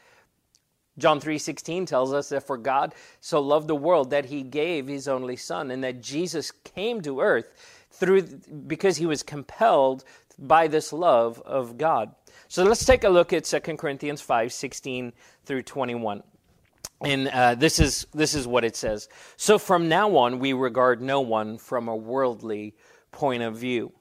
John 0.99 1.21
3:16 1.21 1.87
tells 1.87 2.13
us 2.13 2.29
that 2.29 2.47
for 2.47 2.59
God 2.59 2.95
so 3.21 3.41
loved 3.41 3.69
the 3.69 3.75
world 3.75 4.11
that 4.11 4.27
he 4.27 4.43
gave 4.43 4.87
his 4.87 5.09
only 5.09 5.37
son 5.37 5.71
and 5.71 5.83
that 5.83 6.01
Jesus 6.01 6.51
came 6.51 7.01
to 7.03 7.21
earth 7.21 7.53
through 7.91 8.23
because 8.67 8.99
he 8.99 9.07
was 9.07 9.23
compelled 9.23 10.05
by 10.39 10.67
this 10.67 10.93
love 10.93 11.41
of 11.43 11.79
God. 11.79 12.15
So 12.49 12.65
let's 12.65 12.85
take 12.85 13.05
a 13.05 13.09
look 13.09 13.33
at 13.33 13.47
2 13.47 13.79
Corinthians 13.79 14.21
5:16 14.21 15.13
through 15.45 15.63
21. 15.63 16.23
And 17.01 17.29
uh, 17.29 17.55
this 17.55 17.81
is 17.81 18.07
this 18.13 18.35
is 18.35 18.47
what 18.47 18.65
it 18.65 18.77
says. 18.77 19.09
So 19.37 19.59
from 19.59 19.89
now 19.89 20.17
on 20.17 20.39
we 20.39 20.53
regard 20.53 21.01
no 21.01 21.21
one 21.21 21.59
from 21.59 21.89
a 21.89 21.97
worldly 21.97 22.75
point 23.11 23.43
of 23.43 23.57
view. 23.57 23.93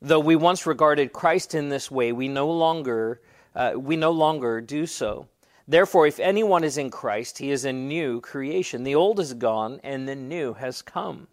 Though 0.00 0.20
we 0.20 0.36
once 0.36 0.66
regarded 0.66 1.12
Christ 1.12 1.54
in 1.54 1.68
this 1.68 1.90
way, 1.90 2.12
we 2.12 2.28
no 2.28 2.50
longer 2.50 3.20
uh, 3.54 3.72
we 3.76 3.96
no 3.96 4.10
longer 4.10 4.60
do 4.60 4.86
so. 4.86 5.28
Therefore, 5.66 6.06
if 6.06 6.20
anyone 6.20 6.62
is 6.64 6.76
in 6.76 6.90
Christ, 6.90 7.38
he 7.38 7.50
is 7.50 7.64
a 7.64 7.72
new 7.72 8.20
creation. 8.20 8.84
The 8.84 8.94
old 8.94 9.18
is 9.18 9.32
gone, 9.34 9.80
and 9.82 10.06
the 10.06 10.14
new 10.14 10.54
has 10.54 10.82
come. 10.82 11.28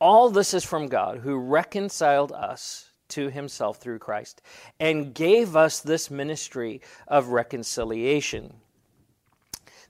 All 0.00 0.30
this 0.30 0.54
is 0.54 0.64
from 0.64 0.88
God, 0.88 1.18
who 1.18 1.36
reconciled 1.36 2.32
us 2.32 2.90
to 3.08 3.30
himself 3.30 3.78
through 3.78 4.00
Christ 4.00 4.42
and 4.78 5.14
gave 5.14 5.56
us 5.56 5.80
this 5.80 6.10
ministry 6.10 6.80
of 7.06 7.28
reconciliation. 7.28 8.54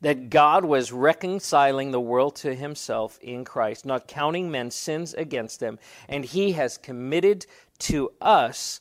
that 0.00 0.31
God 0.31 0.64
was 0.64 0.93
reconciling 0.93 1.90
the 1.90 2.00
world 2.00 2.37
to 2.37 2.55
himself 2.55 3.19
in 3.21 3.45
Christ, 3.45 3.85
not 3.85 4.07
counting 4.07 4.50
men's 4.50 4.75
sins 4.75 5.14
against 5.14 5.61
them, 5.61 5.78
and 6.09 6.25
he 6.25 6.52
has 6.52 6.78
committed 6.78 7.47
to 7.81 8.12
us 8.21 8.81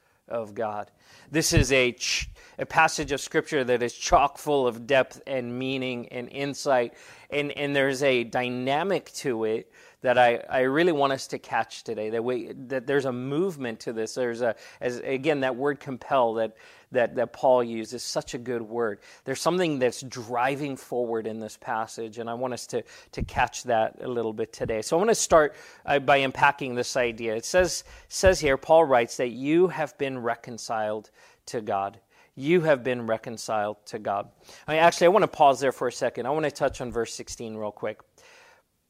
of 0.31 0.55
God. 0.55 0.89
This 1.29 1.53
is 1.53 1.71
a, 1.71 1.91
ch- 1.91 2.29
a 2.57 2.65
passage 2.65 3.11
of 3.11 3.21
Scripture 3.21 3.63
that 3.63 3.83
is 3.83 3.93
chock 3.93 4.37
full 4.37 4.65
of 4.67 4.87
depth 4.87 5.21
and 5.27 5.57
meaning 5.57 6.07
and 6.09 6.27
insight, 6.29 6.93
and, 7.29 7.51
and 7.51 7.75
there's 7.75 8.01
a 8.03 8.23
dynamic 8.23 9.11
to 9.13 9.43
it 9.43 9.71
that 10.01 10.17
I, 10.17 10.43
I 10.49 10.61
really 10.61 10.91
want 10.91 11.13
us 11.13 11.27
to 11.27 11.39
catch 11.39 11.83
today. 11.83 12.09
That 12.09 12.23
we 12.23 12.51
that 12.67 12.87
there's 12.87 13.05
a 13.05 13.11
movement 13.11 13.81
to 13.81 13.93
this. 13.93 14.15
There's 14.15 14.41
a 14.41 14.55
as 14.79 14.97
again 14.97 15.41
that 15.41 15.55
word 15.55 15.79
compel 15.79 16.33
that 16.35 16.55
that, 16.91 17.15
that 17.15 17.33
Paul 17.33 17.63
used 17.63 17.93
is 17.93 18.03
such 18.03 18.33
a 18.33 18.37
good 18.37 18.61
word. 18.61 18.99
There's 19.23 19.41
something 19.41 19.79
that's 19.79 20.01
driving 20.01 20.75
forward 20.75 21.25
in 21.27 21.39
this 21.39 21.57
passage, 21.57 22.17
and 22.17 22.29
I 22.29 22.33
want 22.33 22.53
us 22.53 22.67
to, 22.67 22.83
to 23.13 23.23
catch 23.23 23.63
that 23.63 23.97
a 24.01 24.07
little 24.07 24.33
bit 24.33 24.53
today. 24.53 24.81
So 24.81 24.97
I 24.97 24.99
want 24.99 25.09
to 25.09 25.15
start 25.15 25.55
uh, 25.85 25.99
by 25.99 26.17
unpacking 26.17 26.75
this 26.75 26.97
idea. 26.97 27.35
It 27.35 27.45
says, 27.45 27.83
says 28.09 28.39
here, 28.39 28.57
Paul 28.57 28.85
writes 28.85 29.17
that 29.17 29.29
you 29.29 29.67
have 29.67 29.97
been 29.97 30.19
reconciled 30.19 31.11
to 31.47 31.61
God. 31.61 31.99
You 32.35 32.61
have 32.61 32.83
been 32.83 33.07
reconciled 33.07 33.85
to 33.87 33.99
God. 33.99 34.29
I 34.67 34.73
mean, 34.73 34.81
actually, 34.81 35.07
I 35.07 35.09
want 35.09 35.23
to 35.23 35.27
pause 35.27 35.59
there 35.59 35.71
for 35.71 35.87
a 35.87 35.91
second. 35.91 36.25
I 36.25 36.29
want 36.29 36.45
to 36.45 36.51
touch 36.51 36.81
on 36.81 36.91
verse 36.91 37.13
16 37.13 37.55
real 37.55 37.71
quick. 37.71 37.99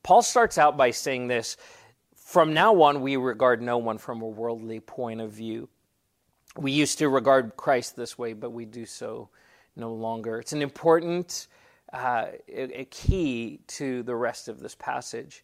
Paul 0.03 0.22
starts 0.22 0.58
out 0.58 0.77
by 0.77 0.91
saying 0.91 1.27
this 1.27 1.58
From 2.15 2.53
now 2.53 2.81
on, 2.81 3.01
we 3.01 3.17
regard 3.17 3.62
no 3.62 3.77
one 3.77 3.98
from 3.98 4.22
a 4.22 4.27
worldly 4.27 4.79
point 4.79 5.22
of 5.22 5.31
view 5.31 5.70
we 6.58 6.72
used 6.72 7.00
to 7.00 7.10
regard 7.10 7.55
Christ 7.55 7.96
this 7.96 8.17
way, 8.17 8.34
but 8.34 8.51
we 8.51 8.65
do 8.65 8.86
so 8.86 9.29
no 9.75 9.93
longer. 9.93 10.39
It's 10.39 10.53
an 10.53 10.62
important 10.62 11.48
uh, 11.93 12.27
a, 12.48 12.86
key 12.86 13.60
to 13.67 14.03
the 14.03 14.15
rest 14.15 14.48
of 14.48 14.60
this 14.60 14.75
passage. 14.75 15.43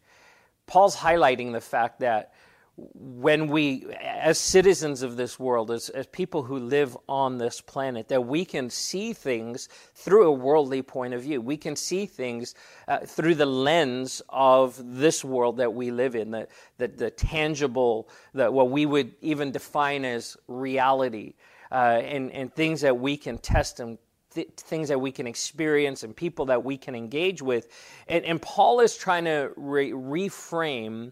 Paul's 0.66 0.96
highlighting 0.96 1.52
the 1.52 1.62
fact 1.62 2.00
that 2.00 2.34
when 2.78 3.48
we, 3.48 3.88
as 4.00 4.40
citizens 4.40 5.02
of 5.02 5.18
this 5.18 5.40
world, 5.40 5.72
as, 5.72 5.90
as 5.90 6.06
people 6.08 6.44
who 6.44 6.60
live 6.60 6.96
on 7.10 7.40
this 7.40 7.60
planet, 7.60 8.08
that 8.10 8.26
we 8.28 8.46
can 8.46 8.70
see 8.70 9.14
things 9.14 9.68
through 9.96 10.28
a 10.28 10.32
worldly 10.32 10.84
point 10.84 11.16
of 11.16 11.24
view. 11.24 11.42
We 11.42 11.58
can 11.58 11.76
see 11.76 12.06
things 12.06 12.54
uh, 12.88 13.00
through 13.00 13.36
the 13.36 13.48
lens 13.48 14.22
of 14.30 14.80
this 15.00 15.26
world 15.26 15.58
that 15.58 15.74
we 15.74 15.90
live 15.90 16.16
in, 16.16 16.30
the, 16.30 16.48
the, 16.78 16.88
the 16.88 17.10
tangible, 17.10 18.10
the, 18.34 18.52
what 18.52 18.70
we 18.70 18.86
would 18.86 19.14
even 19.22 19.52
define 19.52 20.06
as 20.06 20.38
reality, 20.48 21.34
uh, 21.72 22.02
and, 22.04 22.32
and 22.32 22.54
things 22.54 22.82
that 22.82 23.00
we 23.00 23.18
can 23.18 23.40
test 23.40 23.80
and 23.80 23.98
th- 24.36 24.50
things 24.56 24.88
that 24.90 25.02
we 25.02 25.12
can 25.12 25.26
experience 25.26 26.04
and 26.04 26.16
people 26.16 26.46
that 26.46 26.64
we 26.64 26.78
can 26.78 26.94
engage 26.94 27.42
with. 27.42 27.70
And, 28.08 28.24
and 28.24 28.40
Paul 28.40 28.82
is 28.82 28.96
trying 28.96 29.26
to 29.26 29.52
re- 29.56 29.92
reframe 29.92 31.12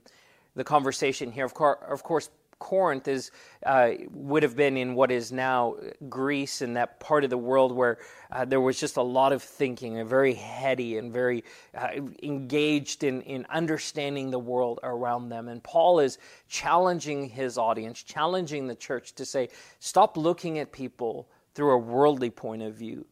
the 0.56 0.64
conversation 0.64 1.32
here. 1.32 1.46
Of 1.46 1.54
course, 1.54 1.80
of 1.88 2.04
course 2.04 2.30
Corinth 2.60 3.08
is 3.08 3.32
uh, 3.66 3.92
would 4.12 4.44
have 4.44 4.56
been 4.56 4.78
in 4.78 4.96
what 4.96 5.12
is 5.12 5.32
now 5.32 5.76
Greece 6.10 6.62
and 6.62 6.76
that 6.78 7.00
part 7.00 7.24
of 7.24 7.30
the 7.30 7.38
world 7.38 7.72
where 7.72 7.98
uh, 8.32 8.46
there 8.46 8.62
was 8.62 8.80
just 8.80 8.98
a 8.98 9.02
lot 9.02 9.34
of 9.34 9.44
thinking 9.44 10.00
and 10.00 10.10
very 10.10 10.34
heady 10.34 10.98
and 10.98 11.12
very 11.12 11.44
uh, 11.76 11.90
engaged 12.24 13.04
in, 13.04 13.22
in 13.24 13.46
understanding 13.50 14.32
the 14.32 14.40
world 14.40 14.80
around 14.84 15.30
them. 15.30 15.48
And 15.50 15.62
Paul 15.64 16.00
is 16.00 16.18
challenging 16.48 17.30
his 17.30 17.58
audience, 17.58 18.02
challenging 18.02 18.68
the 18.68 18.76
church 18.76 19.14
to 19.16 19.26
say, 19.26 19.50
stop 19.80 20.16
looking 20.18 20.60
at 20.60 20.72
people 20.72 21.28
through 21.54 21.72
a 21.72 21.78
worldly 21.78 22.30
point 22.30 22.62
of 22.62 22.74
view. 22.74 23.06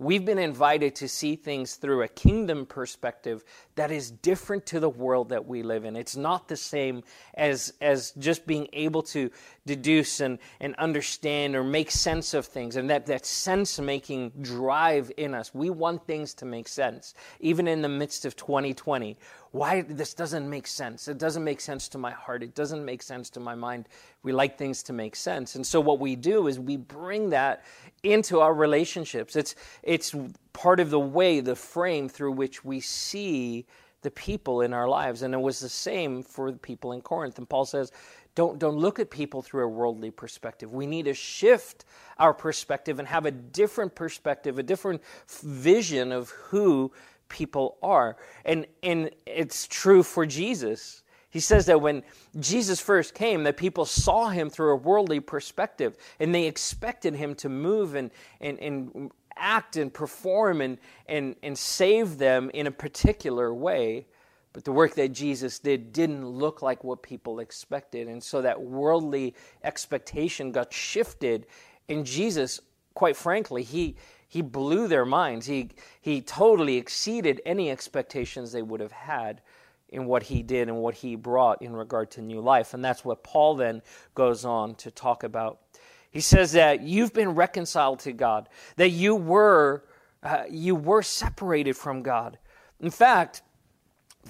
We've 0.00 0.24
been 0.24 0.38
invited 0.38 0.94
to 0.96 1.08
see 1.08 1.36
things 1.36 1.74
through 1.74 2.00
a 2.00 2.08
kingdom 2.08 2.64
perspective 2.64 3.44
that 3.74 3.90
is 3.90 4.10
different 4.10 4.64
to 4.66 4.80
the 4.80 4.88
world 4.88 5.28
that 5.28 5.46
we 5.46 5.62
live 5.62 5.84
in. 5.84 5.94
It's 5.94 6.16
not 6.16 6.48
the 6.48 6.56
same 6.56 7.02
as, 7.34 7.74
as 7.82 8.12
just 8.12 8.46
being 8.46 8.66
able 8.72 9.02
to 9.02 9.30
deduce 9.70 10.18
and, 10.20 10.38
and 10.58 10.74
understand 10.76 11.54
or 11.54 11.62
make 11.62 11.90
sense 11.92 12.34
of 12.34 12.44
things 12.44 12.74
and 12.74 12.90
that, 12.90 13.06
that 13.06 13.24
sense 13.24 13.78
making 13.78 14.32
drive 14.40 15.12
in 15.16 15.32
us. 15.32 15.54
We 15.54 15.70
want 15.70 16.06
things 16.06 16.34
to 16.34 16.44
make 16.44 16.66
sense, 16.66 17.14
even 17.38 17.68
in 17.68 17.80
the 17.82 17.88
midst 17.88 18.24
of 18.24 18.34
2020 18.34 19.16
why 19.52 19.82
this 19.82 20.14
doesn't 20.14 20.48
make 20.48 20.66
sense. 20.66 21.08
It 21.08 21.18
doesn't 21.18 21.42
make 21.42 21.60
sense 21.60 21.88
to 21.88 21.98
my 21.98 22.12
heart. 22.12 22.42
It 22.42 22.54
doesn't 22.54 22.84
make 22.84 23.02
sense 23.02 23.30
to 23.30 23.40
my 23.40 23.54
mind. 23.54 23.88
We 24.22 24.32
like 24.32 24.56
things 24.56 24.82
to 24.84 24.92
make 24.92 25.16
sense. 25.16 25.56
And 25.56 25.66
so 25.66 25.80
what 25.80 25.98
we 25.98 26.14
do 26.14 26.46
is 26.46 26.60
we 26.60 26.76
bring 26.76 27.30
that 27.30 27.64
into 28.04 28.40
our 28.40 28.54
relationships. 28.54 29.34
It's 29.34 29.56
it's 29.82 30.14
part 30.52 30.78
of 30.78 30.90
the 30.90 31.00
way, 31.00 31.40
the 31.40 31.56
frame 31.56 32.08
through 32.08 32.32
which 32.32 32.64
we 32.64 32.80
see 32.80 33.66
the 34.02 34.10
people 34.10 34.62
in 34.62 34.72
our 34.72 34.88
lives. 34.88 35.22
And 35.22 35.34
it 35.34 35.40
was 35.40 35.60
the 35.60 35.68
same 35.68 36.22
for 36.22 36.50
the 36.50 36.58
people 36.58 36.92
in 36.92 37.00
Corinth. 37.00 37.38
And 37.38 37.48
Paul 37.48 37.64
says, 37.64 37.92
don't, 38.34 38.58
don't 38.58 38.76
look 38.76 38.98
at 38.98 39.10
people 39.10 39.42
through 39.42 39.64
a 39.64 39.68
worldly 39.68 40.10
perspective. 40.10 40.72
We 40.72 40.86
need 40.86 41.06
to 41.06 41.14
shift 41.14 41.84
our 42.18 42.32
perspective 42.32 42.98
and 42.98 43.08
have 43.08 43.26
a 43.26 43.30
different 43.30 43.94
perspective, 43.94 44.58
a 44.58 44.62
different 44.62 45.02
vision 45.42 46.12
of 46.12 46.30
who 46.30 46.92
people 47.28 47.76
are. 47.82 48.16
And, 48.44 48.66
and 48.82 49.10
it's 49.26 49.66
true 49.66 50.02
for 50.02 50.26
Jesus. 50.26 51.02
He 51.30 51.40
says 51.40 51.66
that 51.66 51.80
when 51.80 52.02
Jesus 52.38 52.80
first 52.80 53.14
came, 53.14 53.44
that 53.44 53.56
people 53.56 53.84
saw 53.84 54.28
him 54.28 54.50
through 54.50 54.72
a 54.72 54.76
worldly 54.76 55.20
perspective 55.20 55.96
and 56.18 56.34
they 56.34 56.46
expected 56.46 57.14
him 57.14 57.34
to 57.36 57.48
move 57.48 57.94
and, 57.94 58.10
and, 58.40 58.58
and 58.58 59.10
act 59.40 59.76
and 59.76 59.92
perform 59.92 60.60
and, 60.60 60.78
and, 61.06 61.34
and 61.42 61.58
save 61.58 62.18
them 62.18 62.50
in 62.54 62.66
a 62.66 62.70
particular 62.70 63.52
way. 63.52 64.06
But 64.52 64.64
the 64.64 64.72
work 64.72 64.94
that 64.96 65.12
Jesus 65.12 65.58
did 65.58 65.92
didn't 65.92 66.26
look 66.26 66.60
like 66.60 66.82
what 66.84 67.02
people 67.02 67.40
expected. 67.40 68.08
And 68.08 68.22
so 68.22 68.42
that 68.42 68.60
worldly 68.60 69.34
expectation 69.62 70.52
got 70.52 70.72
shifted. 70.72 71.46
And 71.88 72.04
Jesus, 72.04 72.60
quite 72.94 73.16
frankly, 73.16 73.62
he, 73.62 73.96
he 74.28 74.42
blew 74.42 74.88
their 74.88 75.04
minds. 75.04 75.46
He, 75.46 75.70
he 76.00 76.20
totally 76.20 76.76
exceeded 76.76 77.40
any 77.46 77.70
expectations 77.70 78.52
they 78.52 78.62
would 78.62 78.80
have 78.80 78.92
had 78.92 79.40
in 79.88 80.06
what 80.06 80.24
he 80.24 80.42
did 80.42 80.68
and 80.68 80.78
what 80.78 80.94
he 80.94 81.16
brought 81.16 81.62
in 81.62 81.74
regard 81.74 82.10
to 82.12 82.22
new 82.22 82.40
life. 82.40 82.74
And 82.74 82.84
that's 82.84 83.04
what 83.04 83.22
Paul 83.22 83.56
then 83.56 83.82
goes 84.14 84.44
on 84.44 84.74
to 84.76 84.90
talk 84.90 85.24
about. 85.24 85.60
He 86.10 86.20
says 86.20 86.52
that 86.52 86.82
you've 86.82 87.12
been 87.12 87.30
reconciled 87.30 88.00
to 88.00 88.12
God, 88.12 88.48
that 88.76 88.90
you 88.90 89.14
were, 89.14 89.84
uh, 90.22 90.44
you 90.50 90.74
were 90.74 91.02
separated 91.02 91.76
from 91.76 92.02
God. 92.02 92.38
In 92.80 92.90
fact, 92.90 93.42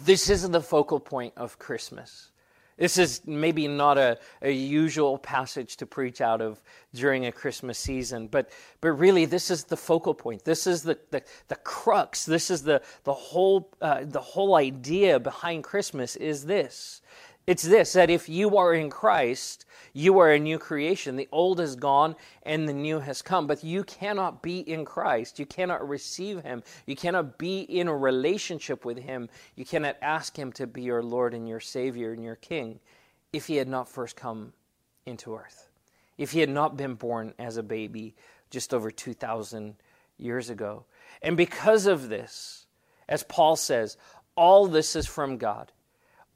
this 0.04 0.28
isn't 0.28 0.52
the 0.52 0.60
focal 0.60 1.00
point 1.00 1.34
of 1.36 1.58
Christmas. 1.58 2.30
This 2.76 2.96
is 2.96 3.20
maybe 3.26 3.68
not 3.68 3.98
a, 3.98 4.18
a 4.40 4.50
usual 4.50 5.18
passage 5.18 5.76
to 5.78 5.86
preach 5.86 6.22
out 6.22 6.40
of 6.40 6.62
during 6.94 7.26
a 7.26 7.32
Christmas 7.32 7.78
season, 7.78 8.26
but, 8.26 8.48
but 8.80 8.92
really 8.92 9.26
this 9.26 9.50
is 9.50 9.64
the 9.64 9.76
focal 9.76 10.14
point. 10.14 10.46
This 10.46 10.66
is 10.66 10.82
the, 10.82 10.98
the, 11.10 11.22
the 11.48 11.56
crux. 11.56 12.24
This 12.24 12.50
is 12.50 12.62
the, 12.62 12.80
the, 13.04 13.12
whole, 13.12 13.70
uh, 13.82 14.04
the 14.04 14.20
whole 14.20 14.54
idea 14.54 15.20
behind 15.20 15.62
Christmas 15.62 16.16
is 16.16 16.46
this 16.46 17.02
it's 17.46 17.62
this 17.62 17.94
that 17.94 18.10
if 18.10 18.28
you 18.28 18.56
are 18.56 18.74
in 18.74 18.90
Christ, 18.90 19.64
you 19.92 20.18
are 20.18 20.30
a 20.30 20.38
new 20.38 20.58
creation. 20.58 21.16
The 21.16 21.28
old 21.32 21.60
is 21.60 21.74
gone 21.74 22.14
and 22.44 22.68
the 22.68 22.72
new 22.72 23.00
has 23.00 23.22
come. 23.22 23.46
But 23.46 23.64
you 23.64 23.82
cannot 23.84 24.42
be 24.42 24.60
in 24.60 24.84
Christ. 24.84 25.38
You 25.38 25.46
cannot 25.46 25.88
receive 25.88 26.42
Him. 26.42 26.62
You 26.86 26.96
cannot 26.96 27.38
be 27.38 27.60
in 27.60 27.88
a 27.88 27.96
relationship 27.96 28.84
with 28.84 28.98
Him. 28.98 29.28
You 29.56 29.64
cannot 29.64 29.96
ask 30.02 30.36
Him 30.36 30.52
to 30.52 30.66
be 30.66 30.82
your 30.82 31.02
Lord 31.02 31.34
and 31.34 31.48
your 31.48 31.60
Savior 31.60 32.12
and 32.12 32.22
your 32.22 32.36
King 32.36 32.78
if 33.32 33.46
He 33.46 33.56
had 33.56 33.68
not 33.68 33.88
first 33.88 34.16
come 34.16 34.52
into 35.06 35.34
earth. 35.34 35.68
If 36.18 36.32
He 36.32 36.40
had 36.40 36.50
not 36.50 36.76
been 36.76 36.94
born 36.94 37.34
as 37.38 37.56
a 37.56 37.62
baby 37.62 38.14
just 38.50 38.74
over 38.74 38.90
2,000 38.90 39.74
years 40.18 40.50
ago. 40.50 40.84
And 41.22 41.36
because 41.36 41.86
of 41.86 42.08
this, 42.08 42.66
as 43.08 43.22
Paul 43.22 43.56
says, 43.56 43.96
all 44.36 44.66
this 44.66 44.94
is 44.94 45.06
from 45.06 45.38
God 45.38 45.72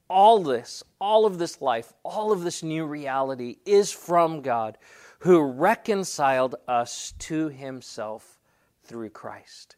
all 0.09 0.43
this, 0.43 0.83
all 1.01 1.27
of 1.27 1.39
this 1.39 1.61
life, 1.61 1.93
all 2.03 2.33
of 2.33 2.43
this 2.43 2.63
new 2.63 2.85
reality 2.85 3.57
is 3.65 3.91
from 3.91 4.43
God 4.43 4.79
who 5.21 5.41
reconciled 5.41 6.57
us 6.69 7.15
to 7.19 7.49
himself 7.49 8.39
through 8.83 9.11
Christ. 9.11 9.77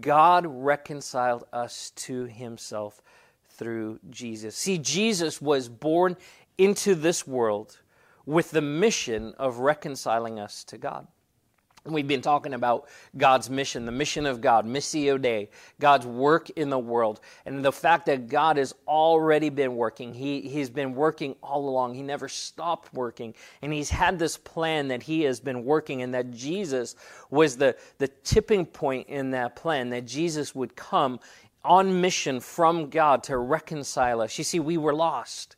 God 0.00 0.46
reconciled 0.46 1.44
us 1.52 1.90
to 1.96 2.26
himself 2.26 3.02
through 3.48 3.98
Jesus. 4.08 4.54
See, 4.54 4.78
Jesus 4.78 5.42
was 5.42 5.68
born 5.68 6.16
into 6.56 6.94
this 6.94 7.26
world 7.26 7.80
with 8.24 8.52
the 8.52 8.60
mission 8.60 9.34
of 9.38 9.58
reconciling 9.58 10.38
us 10.38 10.62
to 10.64 10.78
God. 10.78 11.08
We've 11.86 12.06
been 12.06 12.20
talking 12.20 12.52
about 12.52 12.88
God's 13.16 13.48
mission, 13.48 13.86
the 13.86 13.92
mission 13.92 14.26
of 14.26 14.42
God, 14.42 14.66
Missio 14.66 15.20
Dei, 15.20 15.48
God's 15.78 16.06
work 16.06 16.50
in 16.50 16.68
the 16.68 16.78
world, 16.78 17.20
and 17.46 17.64
the 17.64 17.72
fact 17.72 18.04
that 18.06 18.28
God 18.28 18.58
has 18.58 18.74
already 18.86 19.48
been 19.48 19.76
working. 19.76 20.12
He, 20.12 20.42
he's 20.42 20.68
been 20.68 20.94
working 20.94 21.36
all 21.42 21.66
along. 21.68 21.94
He 21.94 22.02
never 22.02 22.28
stopped 22.28 22.92
working. 22.92 23.34
And 23.62 23.72
He's 23.72 23.88
had 23.88 24.18
this 24.18 24.36
plan 24.36 24.88
that 24.88 25.02
He 25.02 25.22
has 25.22 25.40
been 25.40 25.64
working, 25.64 26.02
and 26.02 26.12
that 26.12 26.30
Jesus 26.32 26.96
was 27.30 27.56
the, 27.56 27.74
the 27.96 28.08
tipping 28.08 28.66
point 28.66 29.08
in 29.08 29.30
that 29.30 29.56
plan, 29.56 29.88
that 29.90 30.06
Jesus 30.06 30.54
would 30.54 30.76
come 30.76 31.18
on 31.64 32.00
mission 32.00 32.40
from 32.40 32.90
God 32.90 33.22
to 33.24 33.38
reconcile 33.38 34.20
us. 34.20 34.36
You 34.36 34.44
see, 34.44 34.60
we 34.60 34.76
were 34.76 34.94
lost. 34.94 35.56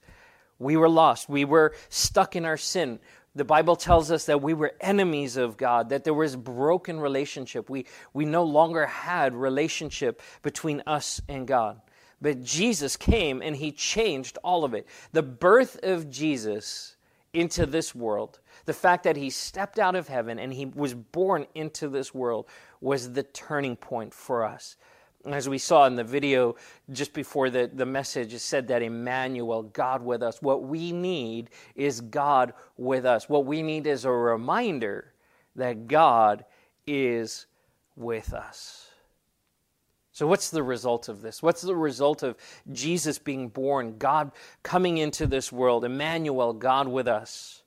We 0.60 0.76
were 0.76 0.88
lost. 0.88 1.28
We 1.28 1.44
were 1.44 1.74
stuck 1.88 2.36
in 2.36 2.44
our 2.44 2.56
sin. 2.56 3.00
The 3.34 3.44
Bible 3.44 3.76
tells 3.76 4.10
us 4.10 4.26
that 4.26 4.42
we 4.42 4.52
were 4.52 4.74
enemies 4.80 5.36
of 5.36 5.56
God, 5.56 5.88
that 5.88 6.04
there 6.04 6.12
was 6.12 6.36
broken 6.36 7.00
relationship. 7.00 7.70
We, 7.70 7.86
we 8.12 8.26
no 8.26 8.44
longer 8.44 8.86
had 8.86 9.34
relationship 9.34 10.20
between 10.42 10.82
us 10.86 11.20
and 11.28 11.46
God. 11.46 11.80
But 12.20 12.42
Jesus 12.42 12.96
came 12.96 13.42
and 13.42 13.56
he 13.56 13.72
changed 13.72 14.38
all 14.44 14.64
of 14.64 14.74
it. 14.74 14.86
The 15.12 15.22
birth 15.22 15.80
of 15.82 16.10
Jesus 16.10 16.96
into 17.32 17.64
this 17.64 17.94
world, 17.94 18.38
the 18.66 18.74
fact 18.74 19.04
that 19.04 19.16
he 19.16 19.30
stepped 19.30 19.78
out 19.78 19.96
of 19.96 20.08
heaven 20.08 20.38
and 20.38 20.52
he 20.52 20.66
was 20.66 20.92
born 20.92 21.46
into 21.54 21.88
this 21.88 22.14
world, 22.14 22.46
was 22.80 23.12
the 23.12 23.22
turning 23.22 23.76
point 23.76 24.12
for 24.12 24.44
us 24.44 24.76
as 25.26 25.48
we 25.48 25.58
saw 25.58 25.86
in 25.86 25.94
the 25.94 26.04
video 26.04 26.56
just 26.90 27.12
before 27.12 27.48
the, 27.48 27.70
the 27.72 27.86
message, 27.86 28.34
it 28.34 28.40
said 28.40 28.68
that 28.68 28.82
Emmanuel, 28.82 29.62
God 29.62 30.02
with 30.02 30.22
us. 30.22 30.42
What 30.42 30.64
we 30.64 30.92
need 30.92 31.50
is 31.76 32.00
God 32.00 32.54
with 32.76 33.06
us. 33.06 33.28
What 33.28 33.46
we 33.46 33.62
need 33.62 33.86
is 33.86 34.04
a 34.04 34.10
reminder 34.10 35.12
that 35.54 35.86
God 35.86 36.44
is 36.86 37.46
with 37.94 38.32
us. 38.32 38.88
So, 40.14 40.26
what's 40.26 40.50
the 40.50 40.62
result 40.62 41.08
of 41.08 41.22
this? 41.22 41.42
What's 41.42 41.62
the 41.62 41.74
result 41.74 42.22
of 42.22 42.36
Jesus 42.70 43.18
being 43.18 43.48
born, 43.48 43.96
God 43.98 44.32
coming 44.62 44.98
into 44.98 45.26
this 45.26 45.50
world, 45.50 45.84
Emmanuel, 45.84 46.52
God 46.52 46.86
with 46.86 47.08
us? 47.08 47.62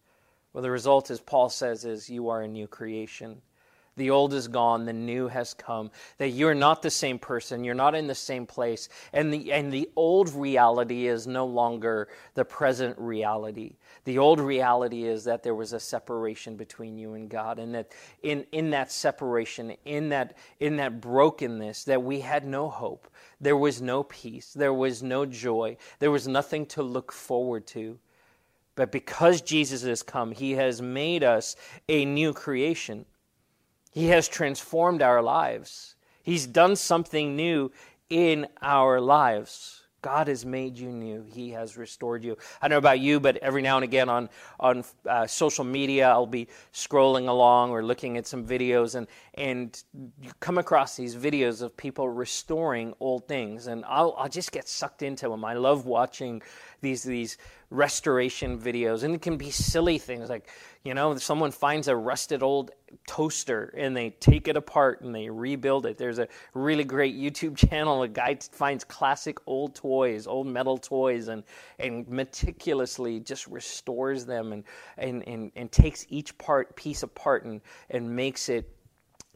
Well, 0.53 0.61
the 0.61 0.71
result, 0.71 1.09
as 1.09 1.19
Paul 1.19 1.49
says, 1.49 1.85
is 1.85 2.09
you 2.09 2.29
are 2.29 2.43
a 2.43 2.47
new 2.47 2.67
creation. 2.67 3.41
The 3.97 4.09
old 4.09 4.33
is 4.33 4.49
gone, 4.49 4.85
the 4.85 4.93
new 4.93 5.29
has 5.29 5.53
come. 5.53 5.89
That 6.17 6.29
you're 6.29 6.53
not 6.53 6.81
the 6.81 6.89
same 6.89 7.17
person, 7.17 7.63
you're 7.63 7.73
not 7.73 7.95
in 7.95 8.07
the 8.07 8.15
same 8.15 8.45
place. 8.45 8.89
And 9.13 9.33
the, 9.33 9.53
and 9.53 9.71
the 9.71 9.89
old 9.95 10.33
reality 10.33 11.07
is 11.07 11.27
no 11.27 11.45
longer 11.45 12.09
the 12.33 12.43
present 12.43 12.97
reality. 12.99 13.75
The 14.03 14.17
old 14.17 14.41
reality 14.41 15.05
is 15.05 15.23
that 15.23 15.43
there 15.43 15.55
was 15.55 15.71
a 15.71 15.79
separation 15.79 16.57
between 16.57 16.97
you 16.97 17.13
and 17.13 17.29
God, 17.29 17.57
and 17.57 17.73
that 17.73 17.93
in, 18.21 18.45
in 18.51 18.69
that 18.71 18.91
separation, 18.91 19.75
in 19.85 20.09
that, 20.09 20.37
in 20.59 20.75
that 20.75 20.99
brokenness, 20.99 21.85
that 21.85 22.03
we 22.03 22.19
had 22.19 22.45
no 22.45 22.69
hope. 22.69 23.07
There 23.39 23.57
was 23.57 23.81
no 23.81 24.03
peace, 24.03 24.53
there 24.53 24.73
was 24.73 25.03
no 25.03 25.25
joy, 25.25 25.77
there 25.99 26.11
was 26.11 26.27
nothing 26.27 26.65
to 26.67 26.83
look 26.83 27.11
forward 27.13 27.65
to. 27.67 27.97
But 28.75 28.91
because 28.91 29.41
Jesus 29.41 29.83
has 29.83 30.03
come, 30.03 30.31
he 30.31 30.51
has 30.51 30.81
made 30.81 31.23
us 31.23 31.55
a 31.87 32.03
new 32.03 32.33
creation. 32.33 33.05
He 33.95 34.07
has 34.07 34.27
transformed 34.27 35.01
our 35.01 35.21
lives. 35.21 35.95
He's 36.21 36.45
done 36.45 36.75
something 36.75 37.37
new 37.37 37.71
in 38.09 38.45
our 38.61 38.99
lives. 38.99 39.83
God 40.01 40.27
has 40.27 40.45
made 40.45 40.77
you 40.77 40.89
new. 40.89 41.23
He 41.33 41.51
has 41.51 41.77
restored 41.77 42.21
you. 42.21 42.37
I 42.61 42.67
don't 42.67 42.75
know 42.75 42.79
about 42.79 42.99
you, 42.99 43.21
but 43.21 43.37
every 43.37 43.61
now 43.61 43.77
and 43.77 43.85
again 43.85 44.09
on 44.09 44.29
on 44.59 44.83
uh, 45.09 45.25
social 45.27 45.63
media, 45.63 46.09
I'll 46.09 46.27
be 46.27 46.49
scrolling 46.73 47.29
along 47.29 47.71
or 47.71 47.83
looking 47.83 48.17
at 48.17 48.27
some 48.27 48.45
videos, 48.45 48.95
and 48.95 49.07
and 49.35 49.83
you 50.21 50.31
come 50.39 50.57
across 50.57 50.95
these 50.95 51.15
videos 51.15 51.61
of 51.61 51.75
people 51.75 52.07
restoring 52.07 52.93
old 52.99 53.27
things, 53.27 53.67
and 53.67 53.83
I'll 53.85 54.15
I'll 54.17 54.29
just 54.29 54.51
get 54.51 54.67
sucked 54.67 55.01
into 55.01 55.27
them. 55.29 55.43
I 55.43 55.53
love 55.53 55.85
watching 55.85 56.41
these 56.81 57.03
these 57.03 57.37
restoration 57.69 58.59
videos, 58.59 59.03
and 59.03 59.13
it 59.13 59.21
can 59.21 59.37
be 59.37 59.51
silly 59.51 59.97
things 59.97 60.29
like 60.29 60.49
you 60.83 60.93
know 60.93 61.17
someone 61.17 61.51
finds 61.51 61.89
a 61.89 61.95
rusted 61.95 62.43
old 62.43 62.71
toaster 63.07 63.73
and 63.75 63.95
they 63.95 64.11
take 64.11 64.47
it 64.47 64.55
apart 64.55 65.01
and 65.01 65.13
they 65.13 65.29
rebuild 65.29 65.85
it. 65.85 65.97
There's 65.97 66.19
a 66.19 66.27
really 66.53 66.83
great 66.83 67.15
YouTube 67.15 67.57
channel. 67.69 68.03
A 68.03 68.07
guy 68.07 68.37
finds 68.51 68.83
classic 68.83 69.37
old 69.47 69.75
toys, 69.75 70.27
old 70.27 70.47
metal 70.47 70.77
toys, 70.77 71.27
and 71.27 71.43
and 71.79 72.07
meticulously 72.07 73.19
just 73.19 73.47
restores 73.47 74.25
them 74.25 74.53
and 74.53 74.63
and 74.97 75.27
and, 75.27 75.51
and 75.55 75.71
takes 75.71 76.05
each 76.09 76.37
part 76.37 76.75
piece 76.75 77.03
apart 77.03 77.45
and 77.45 77.61
and 77.89 78.15
makes 78.15 78.49
it 78.49 78.74